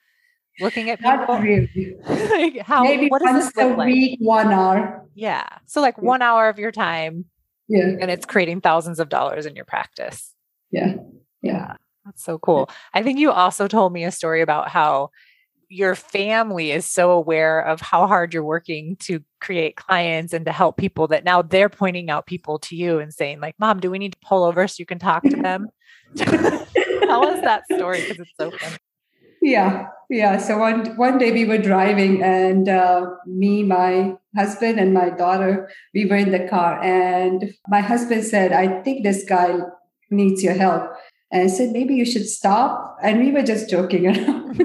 looking 0.62 0.90
at 0.90 1.00
people? 1.00 1.18
Not 1.18 1.42
really. 1.42 1.96
like 2.08 2.58
how, 2.66 2.84
Maybe 2.84 3.08
what 3.08 3.22
does 3.22 3.46
this 3.46 3.56
look 3.56 3.76
a 3.76 3.78
like? 3.78 3.88
week, 3.88 4.20
one 4.22 4.52
hour. 4.52 5.06
Yeah. 5.16 5.48
So 5.66 5.82
like 5.82 5.98
yeah. 5.98 6.04
one 6.04 6.22
hour 6.22 6.50
of 6.50 6.60
your 6.60 6.72
time. 6.72 7.26
Yeah. 7.68 7.96
And 8.00 8.10
it's 8.10 8.26
creating 8.26 8.62
thousands 8.62 9.00
of 9.00 9.10
dollars 9.10 9.46
in 9.46 9.56
your 9.56 9.66
practice. 9.66 10.34
Yeah. 10.72 10.96
Yeah. 11.42 11.76
That's 12.06 12.24
so 12.24 12.40
cool. 12.40 12.70
I 12.94 13.04
think 13.04 13.20
you 13.20 13.32
also 13.32 13.68
told 13.68 13.94
me 13.94 14.04
a 14.04 14.12
story 14.12 14.42
about 14.42 14.70
how 14.70 15.10
your 15.70 15.96
family 15.96 16.72
is 16.72 16.86
so 16.86 17.12
aware 17.12 17.60
of 17.62 17.80
how 17.80 18.08
hard 18.08 18.34
you're 18.34 18.44
working 18.44 18.96
to 18.98 19.24
create 19.40 19.76
clients 19.76 20.34
and 20.34 20.46
to 20.46 20.52
help 20.52 20.78
people 20.78 21.08
that 21.08 21.24
now 21.24 21.42
they're 21.42 21.70
pointing 21.70 22.10
out 22.10 22.26
people 22.26 22.58
to 22.58 22.76
you 22.76 23.00
and 23.00 23.14
saying 23.14 23.40
like 23.40 23.56
mom 23.60 23.80
do 23.80 23.92
we 23.92 24.00
need 24.00 24.14
to 24.14 24.20
pull 24.26 24.44
over 24.44 24.68
so 24.68 24.76
you 24.80 24.86
can 24.86 25.00
talk 25.00 25.24
to 25.24 25.36
them? 25.36 25.68
Tell 26.16 27.26
us 27.28 27.42
that 27.42 27.64
story 27.72 28.02
because 28.02 28.20
it's 28.20 28.32
so 28.40 28.52
fun 28.52 28.78
yeah 29.42 29.88
yeah 30.10 30.38
so 30.38 30.58
one 30.58 30.96
one 30.98 31.18
day 31.18 31.32
we 31.32 31.46
were 31.46 31.58
driving 31.58 32.22
and 32.22 32.68
uh, 32.68 33.06
me 33.26 33.64
my 33.64 34.14
husband 34.36 34.80
and 34.80 34.94
my 34.94 35.10
daughter 35.10 35.70
we 35.94 36.06
were 36.06 36.18
in 36.18 36.32
the 36.32 36.48
car 36.48 36.82
and 36.84 37.54
my 37.68 37.80
husband 37.80 38.24
said 38.24 38.52
i 38.52 38.82
think 38.82 39.04
this 39.04 39.24
guy 39.24 39.56
needs 40.10 40.44
your 40.44 40.54
help 40.54 40.92
and 41.32 41.44
I 41.44 41.48
said, 41.48 41.72
maybe 41.72 41.94
you 41.94 42.06
should 42.06 42.28
stop. 42.28 42.98
And 43.04 43.20
we 43.20 43.32
were 43.32 43.44
just 43.44 43.70
joking 43.70 44.08
around. 44.16 44.58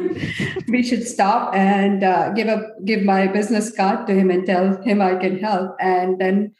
we 0.69 0.83
should 0.83 1.07
stop 1.07 1.55
and 1.55 2.03
uh, 2.03 2.31
give 2.33 2.49
a 2.49 2.69
give 2.85 3.03
my 3.03 3.27
business 3.27 3.75
card 3.75 4.07
to 4.07 4.15
him 4.15 4.31
and 4.31 4.47
tell 4.47 4.83
him 4.83 5.03
I 5.03 5.17
can 5.17 5.39
help. 5.39 5.77
And 5.79 6.19
then 6.19 6.55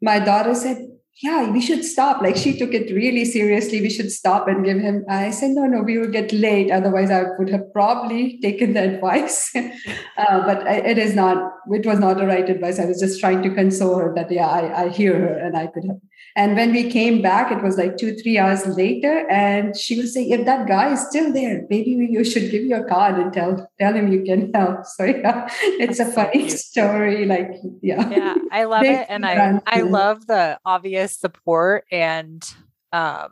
my 0.00 0.18
daughter 0.18 0.54
said, 0.54 0.88
yeah, 1.22 1.50
we 1.50 1.60
should 1.60 1.84
stop. 1.84 2.22
Like 2.22 2.36
she 2.36 2.58
took 2.58 2.72
it 2.72 2.92
really 2.94 3.24
seriously. 3.24 3.80
We 3.82 3.90
should 3.90 4.10
stop 4.10 4.48
and 4.48 4.64
give 4.64 4.78
him. 4.78 5.04
I 5.08 5.30
said, 5.30 5.50
no, 5.50 5.66
no, 5.66 5.82
we 5.82 5.98
will 5.98 6.10
get 6.10 6.32
late. 6.32 6.70
Otherwise, 6.70 7.10
I 7.10 7.24
would 7.38 7.50
have 7.50 7.70
probably 7.72 8.38
taken 8.40 8.72
the 8.72 8.82
advice. 8.94 9.54
uh, 9.54 10.40
but 10.46 10.66
it 10.66 10.96
is 10.96 11.14
not, 11.14 11.52
it 11.70 11.84
was 11.84 11.98
not 11.98 12.16
the 12.16 12.26
right 12.26 12.48
advice. 12.48 12.78
I 12.78 12.86
was 12.86 12.98
just 12.98 13.20
trying 13.20 13.42
to 13.42 13.54
console 13.54 13.98
her 13.98 14.14
that, 14.14 14.30
yeah, 14.30 14.48
I, 14.48 14.84
I 14.84 14.88
hear 14.88 15.18
her 15.18 15.38
and 15.38 15.56
I 15.56 15.66
could 15.66 15.84
have 15.84 15.98
and 16.36 16.54
when 16.56 16.72
we 16.72 16.90
came 16.90 17.22
back, 17.22 17.50
it 17.50 17.62
was 17.62 17.76
like 17.76 17.96
two, 17.96 18.14
three 18.14 18.38
hours 18.38 18.64
later. 18.66 19.28
And 19.28 19.76
she 19.76 19.98
was 19.98 20.14
saying, 20.14 20.30
if 20.30 20.46
that 20.46 20.68
guy 20.68 20.92
is 20.92 21.00
still 21.08 21.32
there, 21.32 21.66
maybe 21.68 21.90
you 21.90 22.24
should 22.24 22.50
give 22.50 22.64
your 22.64 22.84
card 22.84 23.16
and 23.16 23.32
tell 23.32 23.68
tell 23.80 23.94
him 23.94 24.12
you 24.12 24.22
can 24.22 24.52
help. 24.54 24.80
So 24.96 25.04
yeah, 25.04 25.48
it's 25.62 25.98
That's 25.98 26.10
a 26.10 26.12
funny 26.12 26.48
so 26.48 26.56
story. 26.56 27.24
Like, 27.24 27.50
yeah. 27.82 28.08
Yeah, 28.10 28.34
I 28.52 28.64
love 28.64 28.84
it. 28.84 29.06
And 29.08 29.26
I 29.26 29.60
I 29.66 29.80
love 29.80 30.26
the 30.26 30.60
obvious 30.64 31.09
support 31.16 31.84
and 31.90 32.44
um 32.92 33.30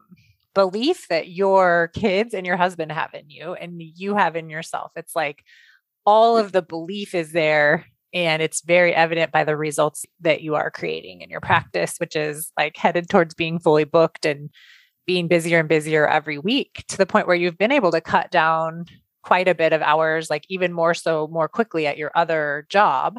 belief 0.54 1.06
that 1.08 1.28
your 1.28 1.90
kids 1.94 2.34
and 2.34 2.44
your 2.46 2.56
husband 2.56 2.90
have 2.90 3.14
in 3.14 3.30
you 3.30 3.54
and 3.54 3.80
you 3.80 4.16
have 4.16 4.34
in 4.34 4.50
yourself. 4.50 4.90
It's 4.96 5.14
like 5.14 5.44
all 6.04 6.36
of 6.36 6.52
the 6.52 6.62
belief 6.62 7.14
is 7.14 7.32
there 7.32 7.86
and 8.12 8.42
it's 8.42 8.62
very 8.62 8.94
evident 8.94 9.30
by 9.30 9.44
the 9.44 9.56
results 9.56 10.04
that 10.20 10.40
you 10.40 10.54
are 10.54 10.70
creating 10.70 11.20
in 11.20 11.30
your 11.30 11.40
practice, 11.40 11.96
which 11.98 12.16
is 12.16 12.50
like 12.56 12.76
headed 12.76 13.08
towards 13.08 13.34
being 13.34 13.58
fully 13.58 13.84
booked 13.84 14.24
and 14.24 14.50
being 15.06 15.28
busier 15.28 15.60
and 15.60 15.68
busier 15.68 16.08
every 16.08 16.38
week 16.38 16.84
to 16.88 16.96
the 16.96 17.06
point 17.06 17.26
where 17.26 17.36
you've 17.36 17.58
been 17.58 17.72
able 17.72 17.92
to 17.92 18.00
cut 18.00 18.30
down 18.30 18.86
quite 19.22 19.48
a 19.48 19.54
bit 19.54 19.72
of 19.72 19.82
hours, 19.82 20.30
like 20.30 20.44
even 20.48 20.72
more 20.72 20.94
so 20.94 21.28
more 21.30 21.48
quickly 21.48 21.86
at 21.86 21.98
your 21.98 22.10
other 22.14 22.66
job. 22.68 23.18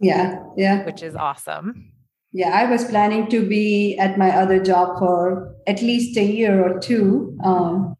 Yeah. 0.00 0.42
Yeah. 0.56 0.84
Which 0.84 1.02
is 1.02 1.14
awesome. 1.14 1.92
Yeah. 2.32 2.50
I 2.50 2.70
was 2.70 2.84
planning 2.84 3.28
to 3.30 3.46
be 3.46 3.98
at 3.98 4.18
my 4.18 4.30
other 4.30 4.62
job 4.62 4.98
for 4.98 5.54
at 5.66 5.82
least 5.82 6.16
a 6.16 6.24
year 6.24 6.64
or 6.64 6.78
two. 6.78 7.36
Um, 7.44 7.96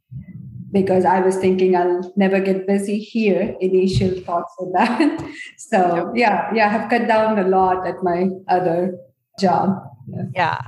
because 0.73 1.05
I 1.05 1.21
was 1.21 1.37
thinking 1.37 1.75
I'll 1.75 2.12
never 2.16 2.40
get 2.40 2.66
busy 2.66 2.99
here. 2.99 3.57
Initial 3.61 4.21
thoughts 4.21 4.55
of 4.61 4.73
that. 4.75 5.33
so 5.59 6.12
yeah, 6.14 6.49
yeah, 6.55 6.66
I 6.66 6.69
have 6.69 6.90
cut 6.90 7.09
down 7.09 7.38
a 7.38 7.49
lot 7.49 7.87
at 7.87 8.03
my 8.03 8.29
other 8.49 8.97
job. 9.38 9.83
Yeah. 10.09 10.23
yeah. 10.35 10.61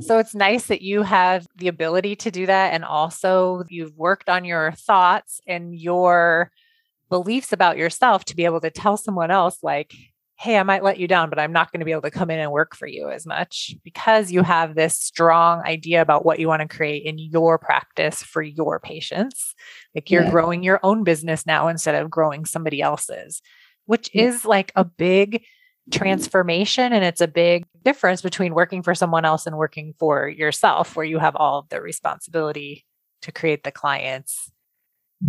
So 0.00 0.18
it's 0.18 0.34
nice 0.34 0.66
that 0.66 0.82
you 0.82 1.02
have 1.02 1.46
the 1.56 1.68
ability 1.68 2.16
to 2.16 2.30
do 2.30 2.46
that. 2.46 2.74
And 2.74 2.84
also 2.84 3.64
you've 3.68 3.96
worked 3.96 4.28
on 4.28 4.44
your 4.44 4.72
thoughts 4.72 5.40
and 5.46 5.74
your 5.74 6.50
beliefs 7.08 7.52
about 7.52 7.76
yourself 7.76 8.24
to 8.26 8.36
be 8.36 8.44
able 8.44 8.60
to 8.60 8.70
tell 8.70 8.96
someone 8.96 9.30
else, 9.30 9.58
like, 9.62 9.94
hey, 10.38 10.58
I 10.58 10.62
might 10.64 10.84
let 10.84 10.98
you 10.98 11.08
down, 11.08 11.30
but 11.30 11.38
I'm 11.38 11.52
not 11.52 11.72
going 11.72 11.80
to 11.80 11.86
be 11.86 11.92
able 11.92 12.02
to 12.02 12.10
come 12.10 12.30
in 12.30 12.38
and 12.38 12.52
work 12.52 12.76
for 12.76 12.86
you 12.86 13.08
as 13.08 13.26
much 13.26 13.74
because 13.82 14.30
you 14.30 14.42
have 14.42 14.74
this 14.74 14.94
strong 14.94 15.62
idea 15.62 16.02
about 16.02 16.26
what 16.26 16.38
you 16.38 16.46
want 16.46 16.60
to 16.60 16.68
create 16.68 17.04
in 17.04 17.18
your 17.18 17.58
practice 17.58 18.22
for 18.22 18.42
your 18.42 18.78
patients. 18.78 19.54
Like 19.94 20.10
you're 20.10 20.24
yeah. 20.24 20.30
growing 20.30 20.62
your 20.62 20.78
own 20.82 21.04
business 21.04 21.46
now 21.46 21.68
instead 21.68 21.94
of 21.94 22.10
growing 22.10 22.44
somebody 22.44 22.82
else's, 22.82 23.40
which 23.86 24.10
is 24.14 24.44
like 24.44 24.72
a 24.76 24.84
big 24.84 25.42
transformation. 25.90 26.92
And 26.92 27.02
it's 27.02 27.22
a 27.22 27.28
big 27.28 27.64
difference 27.82 28.20
between 28.20 28.52
working 28.52 28.82
for 28.82 28.94
someone 28.94 29.24
else 29.24 29.46
and 29.46 29.56
working 29.56 29.94
for 29.98 30.28
yourself, 30.28 30.96
where 30.96 31.06
you 31.06 31.18
have 31.18 31.36
all 31.36 31.60
of 31.60 31.70
the 31.70 31.80
responsibility 31.80 32.84
to 33.22 33.32
create 33.32 33.64
the 33.64 33.72
clients, 33.72 34.50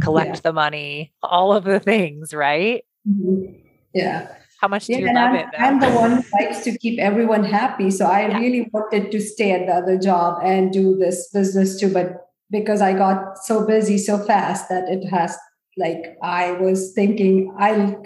collect 0.01 0.35
yeah. 0.35 0.41
the 0.43 0.53
money, 0.53 1.13
all 1.23 1.53
of 1.53 1.63
the 1.63 1.79
things, 1.79 2.33
right? 2.33 2.83
Mm-hmm. 3.07 3.53
Yeah. 3.93 4.35
How 4.59 4.67
much 4.67 4.87
do 4.87 4.93
yeah, 4.93 4.99
you 4.99 5.05
love 5.07 5.29
I'm, 5.29 5.35
it? 5.35 5.45
Though? 5.51 5.63
I'm 5.63 5.79
the 5.79 5.91
one 5.91 6.11
who 6.11 6.23
likes 6.39 6.63
to 6.63 6.77
keep 6.77 6.99
everyone 6.99 7.43
happy. 7.43 7.91
So 7.91 8.05
I 8.05 8.27
yeah. 8.27 8.39
really 8.39 8.69
wanted 8.73 9.11
to 9.11 9.21
stay 9.21 9.51
at 9.51 9.67
the 9.67 9.73
other 9.73 9.97
job 9.97 10.41
and 10.43 10.73
do 10.73 10.95
this 10.97 11.29
business 11.31 11.79
too. 11.79 11.93
But 11.93 12.27
because 12.49 12.81
I 12.81 12.93
got 12.93 13.37
so 13.37 13.65
busy 13.65 13.97
so 13.97 14.17
fast 14.17 14.69
that 14.69 14.89
it 14.89 15.07
has 15.09 15.37
like 15.77 16.17
I 16.23 16.53
was 16.53 16.93
thinking 16.93 17.55
I'll 17.59 18.03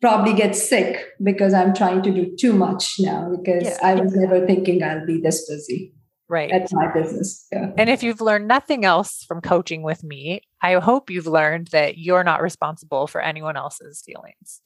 probably 0.00 0.34
get 0.34 0.56
sick 0.56 1.06
because 1.22 1.54
I'm 1.54 1.74
trying 1.74 2.02
to 2.02 2.12
do 2.12 2.36
too 2.36 2.52
much 2.52 2.96
now 2.98 3.30
because 3.30 3.64
yeah. 3.64 3.78
I 3.82 3.94
was 3.94 4.14
never 4.14 4.46
thinking 4.46 4.82
I'll 4.82 5.06
be 5.06 5.20
this 5.20 5.48
busy. 5.48 5.94
Right. 6.28 6.50
That's 6.50 6.72
my 6.72 6.92
business. 6.92 7.46
Yeah. 7.52 7.70
And 7.76 7.88
if 7.88 8.02
you've 8.02 8.20
learned 8.20 8.48
nothing 8.48 8.84
else 8.84 9.24
from 9.24 9.40
coaching 9.40 9.82
with 9.82 10.02
me, 10.02 10.40
I 10.62 10.74
hope 10.74 11.10
you've 11.10 11.26
learned 11.26 11.68
that 11.68 11.98
you're 11.98 12.24
not 12.24 12.42
responsible 12.42 13.06
for 13.06 13.20
anyone 13.20 13.56
else's 13.56 14.02
feelings. 14.04 14.60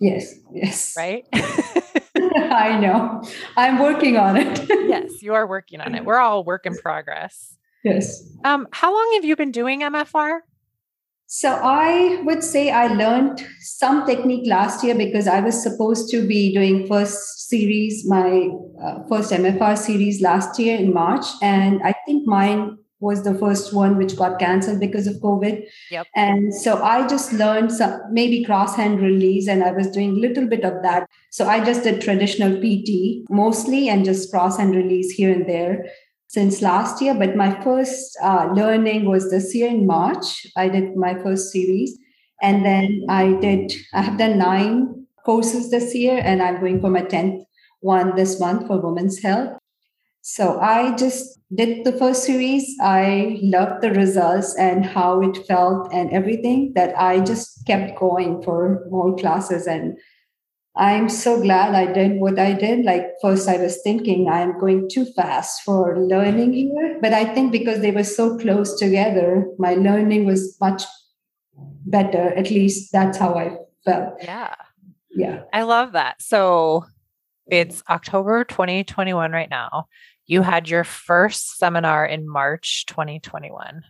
Yes, 0.00 0.34
yes. 0.52 0.94
Right? 0.96 1.24
I 1.34 2.78
know. 2.78 3.22
I'm 3.56 3.78
working 3.78 4.16
on 4.16 4.36
it. 4.36 4.66
yes, 4.68 5.22
you 5.22 5.34
are 5.34 5.46
working 5.46 5.80
on 5.80 5.94
it. 5.94 6.04
We're 6.04 6.18
all 6.18 6.44
work 6.44 6.66
in 6.66 6.76
progress. 6.76 7.56
Yes. 7.84 8.22
Um, 8.44 8.66
how 8.72 8.92
long 8.92 9.12
have 9.14 9.24
you 9.24 9.36
been 9.36 9.50
doing 9.50 9.80
MFR? 9.82 10.40
So 11.26 11.58
I 11.62 12.22
would 12.24 12.44
say 12.44 12.70
I 12.70 12.86
learned 12.86 13.44
some 13.60 14.06
technique 14.06 14.46
last 14.46 14.84
year 14.84 14.94
because 14.94 15.26
I 15.26 15.40
was 15.40 15.60
supposed 15.62 16.10
to 16.10 16.26
be 16.26 16.54
doing 16.54 16.86
first 16.86 17.48
series, 17.48 18.06
my 18.06 18.50
uh, 18.82 19.00
first 19.08 19.32
MFR 19.32 19.76
series 19.76 20.22
last 20.22 20.58
year 20.58 20.78
in 20.78 20.92
March, 20.94 21.26
and 21.42 21.82
I 21.82 21.94
think 22.06 22.26
mine 22.26 22.78
was 23.04 23.22
the 23.22 23.34
first 23.34 23.72
one 23.72 23.96
which 23.96 24.16
got 24.16 24.38
cancelled 24.38 24.80
because 24.80 25.06
of 25.06 25.16
COVID. 25.16 25.64
Yep. 25.90 26.06
And 26.16 26.54
so 26.54 26.82
I 26.82 27.06
just 27.06 27.32
learned 27.32 27.70
some 27.72 28.00
maybe 28.10 28.44
cross 28.44 28.74
hand 28.74 29.00
release 29.00 29.46
and 29.46 29.62
I 29.62 29.72
was 29.72 29.90
doing 29.90 30.10
a 30.10 30.20
little 30.26 30.48
bit 30.48 30.64
of 30.64 30.82
that. 30.82 31.08
So 31.30 31.46
I 31.46 31.64
just 31.64 31.84
did 31.84 32.00
traditional 32.00 32.56
PT 32.60 33.28
mostly 33.30 33.88
and 33.88 34.04
just 34.04 34.30
cross 34.30 34.58
hand 34.58 34.74
release 34.74 35.10
here 35.12 35.32
and 35.32 35.48
there 35.48 35.84
since 36.28 36.62
last 36.62 37.02
year. 37.02 37.14
But 37.14 37.36
my 37.36 37.62
first 37.62 38.16
uh, 38.22 38.50
learning 38.54 39.04
was 39.04 39.30
this 39.30 39.54
year 39.54 39.68
in 39.68 39.86
March. 39.86 40.46
I 40.56 40.68
did 40.68 40.96
my 40.96 41.14
first 41.22 41.52
series. 41.52 41.98
And 42.42 42.64
then 42.64 43.06
I 43.08 43.34
did, 43.40 43.72
I 43.92 44.02
have 44.02 44.18
done 44.18 44.38
nine 44.38 45.06
courses 45.24 45.70
this 45.70 45.94
year 45.94 46.20
and 46.22 46.42
I'm 46.42 46.60
going 46.60 46.80
for 46.80 46.90
my 46.90 47.02
10th 47.02 47.44
one 47.80 48.16
this 48.16 48.40
month 48.40 48.66
for 48.66 48.80
women's 48.80 49.22
health. 49.22 49.58
So 50.26 50.58
I 50.58 50.96
just 50.96 51.38
did 51.54 51.84
the 51.84 51.92
first 51.92 52.24
series. 52.24 52.74
I 52.80 53.38
loved 53.42 53.82
the 53.82 53.90
results 53.90 54.56
and 54.56 54.82
how 54.82 55.20
it 55.20 55.36
felt 55.46 55.92
and 55.92 56.10
everything 56.12 56.72
that 56.76 56.98
I 56.98 57.20
just 57.20 57.66
kept 57.66 57.98
going 57.98 58.42
for 58.42 58.86
more 58.88 59.14
classes. 59.16 59.66
And 59.66 59.98
I'm 60.76 61.10
so 61.10 61.42
glad 61.42 61.74
I 61.74 61.92
did 61.92 62.18
what 62.22 62.38
I 62.38 62.54
did. 62.54 62.86
Like, 62.86 63.04
first, 63.20 63.46
I 63.50 63.58
was 63.58 63.82
thinking 63.84 64.26
I'm 64.30 64.58
going 64.58 64.88
too 64.90 65.04
fast 65.14 65.60
for 65.62 65.98
learning 66.00 66.54
here. 66.54 66.98
But 67.02 67.12
I 67.12 67.26
think 67.26 67.52
because 67.52 67.80
they 67.80 67.90
were 67.90 68.02
so 68.02 68.38
close 68.38 68.78
together, 68.78 69.44
my 69.58 69.74
learning 69.74 70.24
was 70.24 70.56
much 70.58 70.84
better. 71.84 72.32
At 72.34 72.50
least 72.50 72.92
that's 72.92 73.18
how 73.18 73.34
I 73.34 73.58
felt. 73.84 74.14
Yeah. 74.22 74.54
Yeah. 75.10 75.42
I 75.52 75.64
love 75.64 75.92
that. 75.92 76.22
So 76.22 76.86
it's 77.46 77.82
October 77.90 78.44
2021 78.44 79.32
right 79.32 79.50
now. 79.50 79.86
You 80.26 80.42
had 80.42 80.68
your 80.68 80.84
first 80.84 81.58
seminar 81.58 82.06
in 82.06 82.28
March 82.28 82.86
2021. 82.86 83.82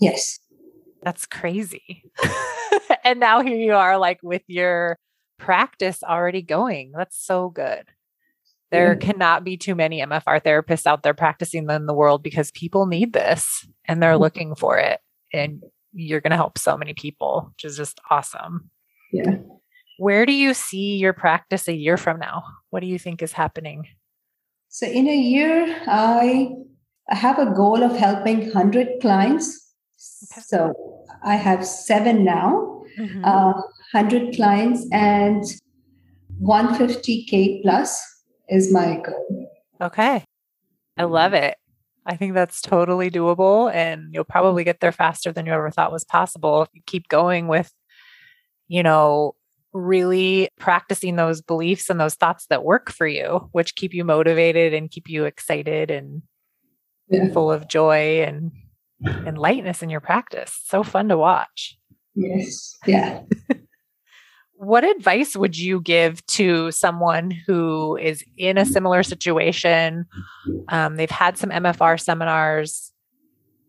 Yes. 0.00 0.38
That's 1.02 1.26
crazy. 1.26 2.04
and 3.04 3.20
now 3.20 3.42
here 3.42 3.58
you 3.58 3.74
are, 3.74 3.98
like 3.98 4.20
with 4.22 4.42
your 4.46 4.98
practice 5.38 6.02
already 6.02 6.42
going. 6.42 6.92
That's 6.96 7.22
so 7.22 7.50
good. 7.50 7.84
There 8.70 8.92
yeah. 8.92 8.98
cannot 8.98 9.44
be 9.44 9.56
too 9.56 9.74
many 9.74 10.00
MFR 10.00 10.42
therapists 10.42 10.86
out 10.86 11.02
there 11.02 11.14
practicing 11.14 11.68
in 11.68 11.86
the 11.86 11.94
world 11.94 12.22
because 12.22 12.50
people 12.52 12.86
need 12.86 13.12
this 13.12 13.66
and 13.86 14.02
they're 14.02 14.12
mm-hmm. 14.12 14.22
looking 14.22 14.54
for 14.54 14.78
it. 14.78 15.00
And 15.32 15.62
you're 15.92 16.20
going 16.20 16.30
to 16.30 16.36
help 16.36 16.56
so 16.56 16.76
many 16.76 16.94
people, 16.94 17.50
which 17.54 17.64
is 17.64 17.76
just 17.76 18.00
awesome. 18.10 18.70
Yeah. 19.12 19.38
Where 19.98 20.24
do 20.24 20.32
you 20.32 20.54
see 20.54 20.96
your 20.96 21.12
practice 21.12 21.68
a 21.68 21.74
year 21.74 21.96
from 21.96 22.18
now? 22.18 22.44
What 22.70 22.80
do 22.80 22.86
you 22.86 22.98
think 22.98 23.22
is 23.22 23.32
happening? 23.32 23.86
So 24.72 24.86
in 24.86 25.08
a 25.08 25.16
year, 25.16 25.82
I 25.88 26.52
have 27.08 27.40
a 27.40 27.52
goal 27.52 27.82
of 27.82 27.96
helping 27.96 28.44
100 28.44 29.00
clients. 29.00 29.74
Okay. 30.32 30.42
So 30.42 30.72
I 31.24 31.34
have 31.34 31.66
seven 31.66 32.24
now, 32.24 32.84
mm-hmm. 32.96 33.24
uh, 33.24 33.52
100 33.92 34.36
clients, 34.36 34.86
and 34.92 35.42
150K 36.40 37.62
plus 37.62 38.00
is 38.48 38.72
my 38.72 39.02
goal. 39.04 39.50
Okay. 39.80 40.24
I 40.96 41.02
love 41.02 41.34
it. 41.34 41.56
I 42.06 42.14
think 42.14 42.34
that's 42.34 42.62
totally 42.62 43.10
doable 43.10 43.72
and 43.74 44.14
you'll 44.14 44.24
probably 44.24 44.62
get 44.62 44.80
there 44.80 44.92
faster 44.92 45.32
than 45.32 45.46
you 45.46 45.52
ever 45.52 45.70
thought 45.70 45.92
was 45.92 46.04
possible 46.04 46.62
if 46.62 46.68
you 46.72 46.80
keep 46.86 47.08
going 47.08 47.48
with, 47.48 47.72
you 48.68 48.82
know, 48.82 49.34
really 49.72 50.48
practicing 50.58 51.16
those 51.16 51.40
beliefs 51.40 51.90
and 51.90 52.00
those 52.00 52.14
thoughts 52.14 52.46
that 52.46 52.64
work 52.64 52.90
for 52.90 53.06
you, 53.06 53.48
which 53.52 53.76
keep 53.76 53.94
you 53.94 54.04
motivated 54.04 54.74
and 54.74 54.90
keep 54.90 55.08
you 55.08 55.24
excited 55.24 55.90
and 55.90 56.22
yeah. 57.08 57.32
full 57.32 57.50
of 57.50 57.68
joy 57.68 58.22
and 58.22 58.52
and 59.02 59.38
lightness 59.38 59.82
in 59.82 59.90
your 59.90 60.00
practice. 60.00 60.60
So 60.66 60.82
fun 60.82 61.08
to 61.08 61.16
watch. 61.16 61.78
Yes. 62.14 62.76
Yeah. 62.86 63.22
what 64.54 64.84
advice 64.84 65.34
would 65.34 65.58
you 65.58 65.80
give 65.80 66.24
to 66.26 66.70
someone 66.70 67.30
who 67.30 67.96
is 67.96 68.22
in 68.36 68.58
a 68.58 68.66
similar 68.66 69.02
situation? 69.02 70.04
Um, 70.68 70.96
they've 70.96 71.10
had 71.10 71.38
some 71.38 71.50
MFR 71.50 71.98
seminars. 71.98 72.92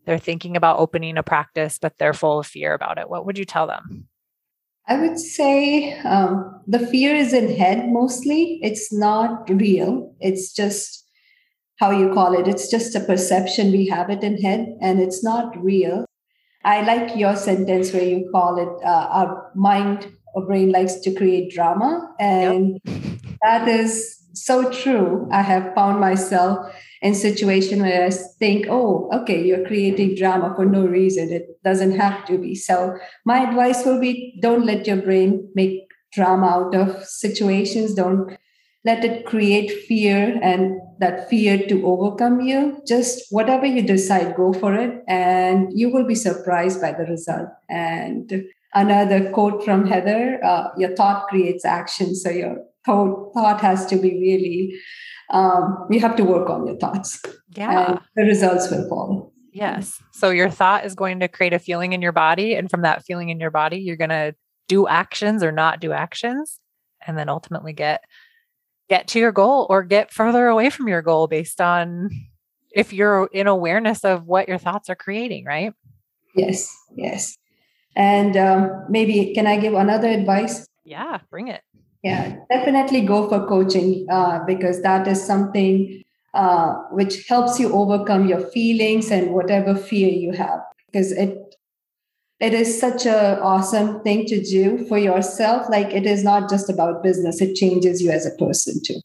They're 0.04 0.18
thinking 0.18 0.56
about 0.56 0.80
opening 0.80 1.16
a 1.16 1.22
practice, 1.22 1.78
but 1.80 1.96
they're 1.98 2.12
full 2.12 2.40
of 2.40 2.46
fear 2.46 2.74
about 2.74 2.98
it. 2.98 3.08
What 3.08 3.24
would 3.24 3.38
you 3.38 3.44
tell 3.44 3.66
them? 3.66 4.08
I 4.92 4.98
would 5.00 5.18
say 5.18 5.98
um, 6.00 6.60
the 6.66 6.78
fear 6.78 7.14
is 7.16 7.32
in 7.32 7.56
head 7.56 7.88
mostly. 7.88 8.60
It's 8.62 8.92
not 8.92 9.48
real. 9.48 10.14
It's 10.20 10.52
just 10.52 11.08
how 11.78 11.92
you 11.92 12.12
call 12.12 12.38
it. 12.38 12.46
It's 12.46 12.70
just 12.70 12.94
a 12.94 13.00
perception. 13.00 13.72
We 13.72 13.86
have 13.86 14.10
it 14.10 14.22
in 14.22 14.36
head, 14.42 14.76
and 14.82 15.00
it's 15.00 15.24
not 15.24 15.56
real. 15.64 16.04
I 16.62 16.82
like 16.82 17.16
your 17.16 17.36
sentence 17.36 17.94
where 17.94 18.04
you 18.04 18.28
call 18.30 18.58
it 18.58 18.84
uh, 18.84 19.06
our 19.18 19.50
mind 19.54 20.12
or 20.34 20.44
brain 20.44 20.70
likes 20.70 20.96
to 20.96 21.14
create 21.14 21.54
drama, 21.54 22.14
and 22.20 22.78
yep. 22.84 23.11
That 23.42 23.68
is 23.68 24.22
so 24.34 24.70
true. 24.70 25.28
I 25.30 25.42
have 25.42 25.74
found 25.74 26.00
myself 26.00 26.74
in 27.02 27.14
situation 27.14 27.82
where 27.82 28.06
I 28.06 28.10
think, 28.10 28.66
oh, 28.70 29.10
okay, 29.12 29.44
you're 29.44 29.66
creating 29.66 30.14
drama 30.14 30.52
for 30.54 30.64
no 30.64 30.86
reason. 30.86 31.32
It 31.32 31.62
doesn't 31.64 31.98
have 31.98 32.24
to 32.26 32.38
be. 32.38 32.54
So 32.54 32.96
my 33.24 33.48
advice 33.48 33.84
will 33.84 34.00
be 34.00 34.38
don't 34.40 34.64
let 34.64 34.86
your 34.86 34.98
brain 34.98 35.48
make 35.54 35.88
drama 36.12 36.46
out 36.46 36.74
of 36.74 37.04
situations. 37.04 37.94
Don't 37.94 38.36
let 38.84 39.04
it 39.04 39.26
create 39.26 39.70
fear 39.86 40.38
and 40.42 40.80
that 40.98 41.28
fear 41.28 41.66
to 41.68 41.86
overcome 41.86 42.40
you. 42.40 42.80
Just 42.86 43.24
whatever 43.30 43.66
you 43.66 43.82
decide, 43.82 44.36
go 44.36 44.52
for 44.52 44.74
it. 44.74 45.02
And 45.08 45.68
you 45.72 45.90
will 45.92 46.06
be 46.06 46.14
surprised 46.14 46.80
by 46.80 46.92
the 46.92 47.04
result. 47.04 47.48
And 47.68 48.44
another 48.74 49.30
quote 49.30 49.64
from 49.64 49.86
Heather, 49.86 50.40
uh, 50.44 50.68
your 50.76 50.94
thought 50.96 51.28
creates 51.28 51.64
action. 51.64 52.14
So 52.14 52.30
your 52.30 52.56
thought, 52.84 53.32
thought 53.34 53.60
has 53.60 53.86
to 53.86 53.96
be 53.96 54.10
really 54.10 54.74
um, 55.30 55.86
you 55.90 55.98
have 56.00 56.16
to 56.16 56.24
work 56.24 56.50
on 56.50 56.66
your 56.66 56.76
thoughts. 56.76 57.22
Yeah. 57.54 57.98
the 58.16 58.22
results 58.22 58.70
will 58.70 58.88
follow. 58.88 59.32
Yes. 59.52 60.02
So 60.12 60.30
your 60.30 60.50
thought 60.50 60.84
is 60.84 60.94
going 60.94 61.20
to 61.20 61.28
create 61.28 61.52
a 61.52 61.58
feeling 61.58 61.92
in 61.92 62.02
your 62.02 62.12
body. 62.12 62.54
And 62.54 62.70
from 62.70 62.82
that 62.82 63.04
feeling 63.04 63.30
in 63.30 63.40
your 63.40 63.50
body, 63.50 63.78
you're 63.78 63.96
going 63.96 64.10
to 64.10 64.34
do 64.68 64.86
actions 64.86 65.42
or 65.42 65.52
not 65.52 65.80
do 65.80 65.92
actions 65.92 66.58
and 67.06 67.18
then 67.18 67.28
ultimately 67.28 67.72
get 67.72 68.04
get 68.88 69.08
to 69.08 69.18
your 69.18 69.32
goal 69.32 69.66
or 69.70 69.82
get 69.82 70.10
further 70.10 70.46
away 70.46 70.70
from 70.70 70.88
your 70.88 71.02
goal 71.02 71.26
based 71.26 71.60
on 71.60 72.10
if 72.70 72.92
you're 72.92 73.28
in 73.32 73.46
awareness 73.46 74.04
of 74.04 74.26
what 74.26 74.48
your 74.48 74.58
thoughts 74.58 74.88
are 74.88 74.94
creating 74.94 75.44
right 75.44 75.72
yes 76.34 76.74
yes 76.96 77.36
and 77.96 78.36
um, 78.36 78.70
maybe 78.88 79.34
can 79.34 79.46
i 79.46 79.56
give 79.58 79.74
another 79.74 80.08
advice 80.08 80.66
yeah 80.84 81.18
bring 81.30 81.48
it 81.48 81.62
Yeah, 82.02 82.36
definitely 82.50 83.02
go 83.02 83.28
for 83.28 83.46
coaching 83.46 84.06
uh, 84.10 84.40
because 84.44 84.82
that 84.82 85.06
is 85.06 85.24
something 85.24 86.02
uh, 86.34 86.74
which 86.90 87.26
helps 87.28 87.60
you 87.60 87.72
overcome 87.72 88.26
your 88.26 88.40
feelings 88.40 89.10
and 89.10 89.32
whatever 89.32 89.76
fear 89.76 90.08
you 90.08 90.32
have. 90.32 90.60
Because 90.86 91.12
it 91.12 91.38
it 92.40 92.54
is 92.54 92.80
such 92.80 93.06
a 93.06 93.40
awesome 93.40 94.00
thing 94.02 94.26
to 94.26 94.42
do 94.42 94.84
for 94.86 94.98
yourself. 94.98 95.68
Like 95.70 95.92
it 95.92 96.04
is 96.06 96.24
not 96.24 96.50
just 96.50 96.68
about 96.68 97.04
business; 97.04 97.40
it 97.40 97.54
changes 97.54 98.02
you 98.02 98.10
as 98.10 98.26
a 98.26 98.32
person 98.36 98.80
too. 98.84 99.00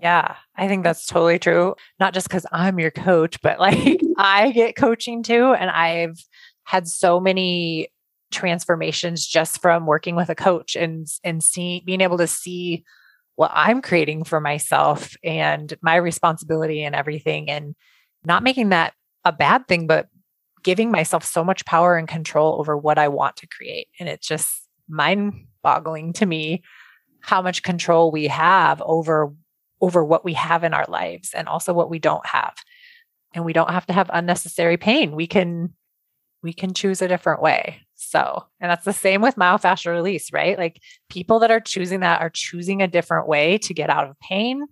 Yeah, 0.00 0.36
I 0.54 0.68
think 0.68 0.84
that's 0.84 1.06
totally 1.06 1.38
true. 1.38 1.74
Not 1.98 2.14
just 2.14 2.28
because 2.28 2.46
I'm 2.52 2.78
your 2.78 2.92
coach, 2.92 3.40
but 3.42 3.58
like 3.66 4.00
I 4.16 4.52
get 4.52 4.76
coaching 4.76 5.24
too, 5.24 5.54
and 5.54 5.70
I've 5.70 6.18
had 6.64 6.86
so 6.86 7.18
many 7.18 7.88
transformations 8.30 9.26
just 9.26 9.60
from 9.60 9.86
working 9.86 10.16
with 10.16 10.28
a 10.28 10.34
coach 10.34 10.76
and 10.76 11.06
and 11.24 11.42
see 11.42 11.82
being 11.86 12.00
able 12.00 12.18
to 12.18 12.26
see 12.26 12.84
what 13.36 13.50
I'm 13.54 13.82
creating 13.82 14.24
for 14.24 14.40
myself 14.40 15.14
and 15.22 15.72
my 15.82 15.96
responsibility 15.96 16.82
and 16.82 16.94
everything 16.94 17.50
and 17.50 17.74
not 18.24 18.42
making 18.42 18.70
that 18.70 18.94
a 19.24 19.32
bad 19.32 19.68
thing 19.68 19.86
but 19.86 20.08
giving 20.66 20.90
myself 20.90 21.24
so 21.24 21.44
much 21.44 21.64
power 21.64 21.96
and 21.96 22.08
control 22.08 22.58
over 22.58 22.76
what 22.76 22.98
I 22.98 23.06
want 23.06 23.36
to 23.36 23.46
create. 23.46 23.86
And 24.00 24.08
it's 24.08 24.26
just 24.26 24.68
mind 24.88 25.46
boggling 25.62 26.12
to 26.14 26.26
me 26.26 26.64
how 27.20 27.40
much 27.40 27.62
control 27.62 28.10
we 28.10 28.26
have 28.26 28.82
over 28.82 29.32
over 29.80 30.04
what 30.04 30.24
we 30.24 30.32
have 30.32 30.64
in 30.64 30.74
our 30.74 30.86
lives 30.88 31.30
and 31.34 31.46
also 31.46 31.72
what 31.72 31.90
we 31.90 32.00
don't 32.00 32.26
have. 32.26 32.54
And 33.32 33.44
we 33.44 33.52
don't 33.52 33.70
have 33.70 33.86
to 33.86 33.92
have 33.92 34.10
unnecessary 34.12 34.76
pain. 34.76 35.14
We 35.14 35.28
can 35.28 35.74
we 36.42 36.52
can 36.52 36.74
choose 36.74 37.00
a 37.00 37.08
different 37.08 37.42
way 37.42 37.85
so, 38.08 38.44
and 38.60 38.70
that's 38.70 38.84
the 38.84 38.92
same 38.92 39.20
with 39.20 39.34
myofascial 39.34 39.92
release, 39.92 40.32
right? 40.32 40.56
Like 40.56 40.80
people 41.08 41.40
that 41.40 41.50
are 41.50 41.60
choosing 41.60 42.00
that 42.00 42.20
are 42.20 42.30
choosing 42.30 42.80
a 42.80 42.86
different 42.86 43.26
way 43.26 43.58
to 43.58 43.74
get 43.74 43.90
out 43.90 44.08
of 44.08 44.18
pain. 44.20 44.64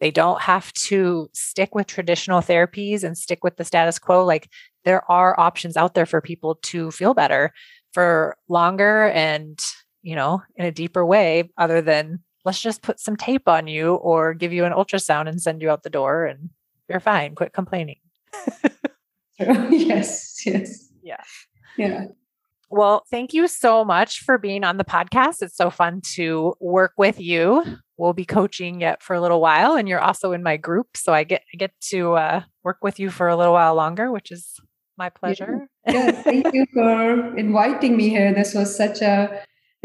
They 0.00 0.10
don't 0.10 0.40
have 0.40 0.72
to 0.72 1.28
stick 1.32 1.76
with 1.76 1.86
traditional 1.86 2.40
therapies 2.40 3.04
and 3.04 3.16
stick 3.16 3.44
with 3.44 3.56
the 3.56 3.64
status 3.64 4.00
quo. 4.00 4.24
Like 4.24 4.50
there 4.84 5.08
are 5.10 5.38
options 5.38 5.76
out 5.76 5.94
there 5.94 6.06
for 6.06 6.20
people 6.20 6.56
to 6.62 6.90
feel 6.90 7.14
better 7.14 7.52
for 7.92 8.36
longer 8.48 9.08
and, 9.10 9.60
you 10.02 10.16
know, 10.16 10.42
in 10.56 10.66
a 10.66 10.72
deeper 10.72 11.06
way, 11.06 11.50
other 11.56 11.80
than 11.80 12.18
let's 12.44 12.60
just 12.60 12.82
put 12.82 12.98
some 12.98 13.16
tape 13.16 13.46
on 13.46 13.68
you 13.68 13.94
or 13.94 14.34
give 14.34 14.52
you 14.52 14.64
an 14.64 14.72
ultrasound 14.72 15.28
and 15.28 15.40
send 15.40 15.62
you 15.62 15.70
out 15.70 15.84
the 15.84 15.90
door 15.90 16.26
and 16.26 16.50
you're 16.88 16.98
fine. 16.98 17.36
Quit 17.36 17.52
complaining. 17.52 17.98
yes, 19.38 20.44
yes. 20.44 20.88
Yeah. 21.02 21.22
Yeah. 21.76 22.06
Well, 22.74 23.04
thank 23.10 23.34
you 23.34 23.48
so 23.48 23.84
much 23.84 24.20
for 24.20 24.38
being 24.38 24.64
on 24.64 24.78
the 24.78 24.84
podcast. 24.84 25.42
It's 25.42 25.54
so 25.54 25.68
fun 25.68 26.00
to 26.14 26.54
work 26.58 26.94
with 26.96 27.20
you. 27.20 27.62
We'll 27.98 28.14
be 28.14 28.24
coaching 28.24 28.80
yet 28.80 29.02
for 29.02 29.14
a 29.14 29.20
little 29.20 29.42
while, 29.42 29.74
and 29.74 29.86
you're 29.86 30.00
also 30.00 30.32
in 30.32 30.42
my 30.42 30.56
group, 30.56 30.96
so 30.96 31.12
I 31.12 31.24
get 31.24 31.42
I 31.52 31.58
get 31.58 31.72
to 31.90 32.14
uh, 32.14 32.40
work 32.64 32.78
with 32.80 32.98
you 32.98 33.10
for 33.10 33.28
a 33.28 33.36
little 33.36 33.52
while 33.52 33.74
longer, 33.74 34.10
which 34.10 34.32
is 34.32 34.58
my 34.96 35.10
pleasure. 35.10 35.68
Yeah, 35.86 36.12
thank 36.12 36.54
you 36.54 36.64
for 36.72 37.36
inviting 37.36 37.94
me 37.94 38.08
here. 38.08 38.32
This 38.32 38.54
was 38.54 38.74
such 38.74 39.02
a 39.02 39.42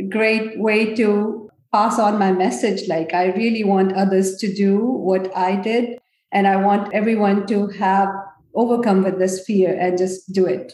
great 0.10 0.58
way 0.58 0.96
to 0.96 1.50
pass 1.74 2.00
on 2.00 2.18
my 2.18 2.32
message. 2.32 2.88
Like 2.88 3.14
I 3.14 3.34
really 3.34 3.66
want 3.66 3.98
others 3.98 4.38
to 4.38 4.54
do 4.54 4.80
what 4.80 5.36
I 5.36 5.58
did, 5.58 6.00
and 6.32 6.48
I 6.48 6.56
want 6.56 6.94
everyone 6.94 7.48
to 7.48 7.68
have 7.68 8.08
overcome 8.56 9.04
with 9.04 9.20
this 9.20 9.44
fear 9.46 9.78
and 9.78 9.98
just 9.98 10.32
do 10.32 10.46
it 10.46 10.72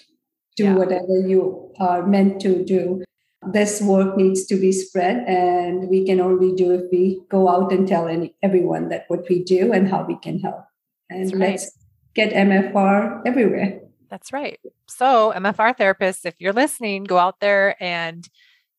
do 0.55 0.65
yeah. 0.65 0.75
whatever 0.75 1.19
you 1.25 1.71
are 1.79 2.05
meant 2.05 2.41
to 2.41 2.63
do. 2.63 3.03
This 3.51 3.81
work 3.81 4.15
needs 4.15 4.45
to 4.45 4.55
be 4.55 4.71
spread, 4.71 5.25
and 5.27 5.89
we 5.89 6.05
can 6.05 6.21
only 6.21 6.53
do 6.55 6.71
if 6.71 6.83
we 6.91 7.21
go 7.29 7.49
out 7.49 7.73
and 7.73 7.87
tell 7.87 8.07
any, 8.07 8.35
everyone 8.41 8.89
that 8.89 9.03
what 9.09 9.27
we 9.29 9.43
do 9.43 9.73
and 9.73 9.89
how 9.89 10.05
we 10.05 10.17
can 10.17 10.39
help. 10.39 10.63
And 11.09 11.29
right. 11.33 11.51
let's 11.51 11.77
get 12.15 12.31
MFR 12.31 13.21
everywhere. 13.25 13.81
That's 14.09 14.31
right. 14.31 14.59
So, 14.87 15.33
MFR 15.35 15.75
therapists, 15.75 16.25
if 16.25 16.35
you're 16.39 16.53
listening, 16.53 17.03
go 17.03 17.17
out 17.17 17.39
there 17.39 17.75
and 17.83 18.29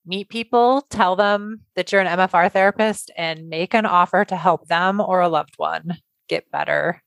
meet 0.07 0.29
people, 0.29 0.83
tell 0.91 1.17
them 1.17 1.63
that 1.75 1.91
you're 1.91 2.01
an 2.01 2.19
MFR 2.19 2.53
therapist, 2.53 3.11
and 3.17 3.49
make 3.49 3.75
an 3.75 3.85
offer 3.85 4.25
to 4.25 4.37
help 4.37 4.69
them 4.69 5.01
or 5.01 5.21
a 5.21 5.29
loved 5.29 5.55
one 5.57 5.99
get 6.29 6.51
better 6.51 7.03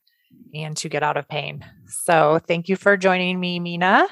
and 0.54 0.78
to 0.78 0.90
get 0.90 1.04
out 1.04 1.18
of 1.18 1.28
pain. 1.28 1.66
So, 1.88 2.40
thank 2.48 2.68
you 2.68 2.76
for 2.76 2.98
joining 2.98 3.40
me, 3.40 3.60
Meena. 3.60 4.08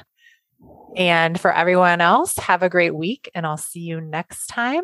And 0.96 1.38
for 1.38 1.52
everyone 1.52 2.00
else, 2.00 2.36
have 2.38 2.62
a 2.62 2.70
great 2.70 2.94
week. 2.94 3.30
And 3.34 3.46
I'll 3.46 3.56
see 3.56 3.80
you 3.80 4.00
next 4.00 4.46
time 4.46 4.82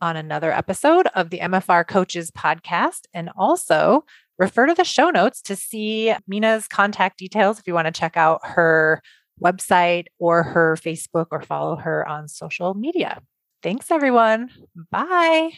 on 0.00 0.16
another 0.16 0.50
episode 0.50 1.06
of 1.14 1.30
the 1.30 1.40
MFR 1.40 1.86
Coaches 1.86 2.30
podcast. 2.30 3.02
And 3.12 3.30
also 3.36 4.04
refer 4.38 4.66
to 4.66 4.74
the 4.74 4.84
show 4.84 5.10
notes 5.10 5.42
to 5.42 5.56
see 5.56 6.14
Mina's 6.26 6.66
contact 6.66 7.18
details 7.18 7.58
if 7.58 7.66
you 7.66 7.74
want 7.74 7.86
to 7.86 7.92
check 7.92 8.16
out 8.16 8.40
her 8.44 9.02
website 9.42 10.06
or 10.18 10.42
her 10.42 10.76
Facebook 10.76 11.26
or 11.30 11.42
follow 11.42 11.76
her 11.76 12.06
on 12.08 12.28
social 12.28 12.74
media. 12.74 13.20
Thanks, 13.62 13.90
everyone. 13.90 14.50
Bye. 14.90 15.50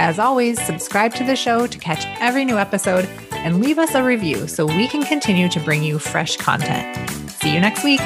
As 0.00 0.18
always, 0.18 0.58
subscribe 0.64 1.12
to 1.16 1.24
the 1.24 1.36
show 1.36 1.66
to 1.66 1.78
catch 1.78 2.06
every 2.18 2.46
new 2.46 2.56
episode 2.56 3.06
and 3.44 3.60
leave 3.62 3.78
us 3.78 3.94
a 3.94 4.02
review 4.02 4.48
so 4.48 4.66
we 4.66 4.88
can 4.88 5.04
continue 5.04 5.48
to 5.50 5.60
bring 5.60 5.82
you 5.82 5.98
fresh 5.98 6.36
content. 6.36 7.10
See 7.30 7.54
you 7.54 7.60
next 7.60 7.84
week. 7.84 8.00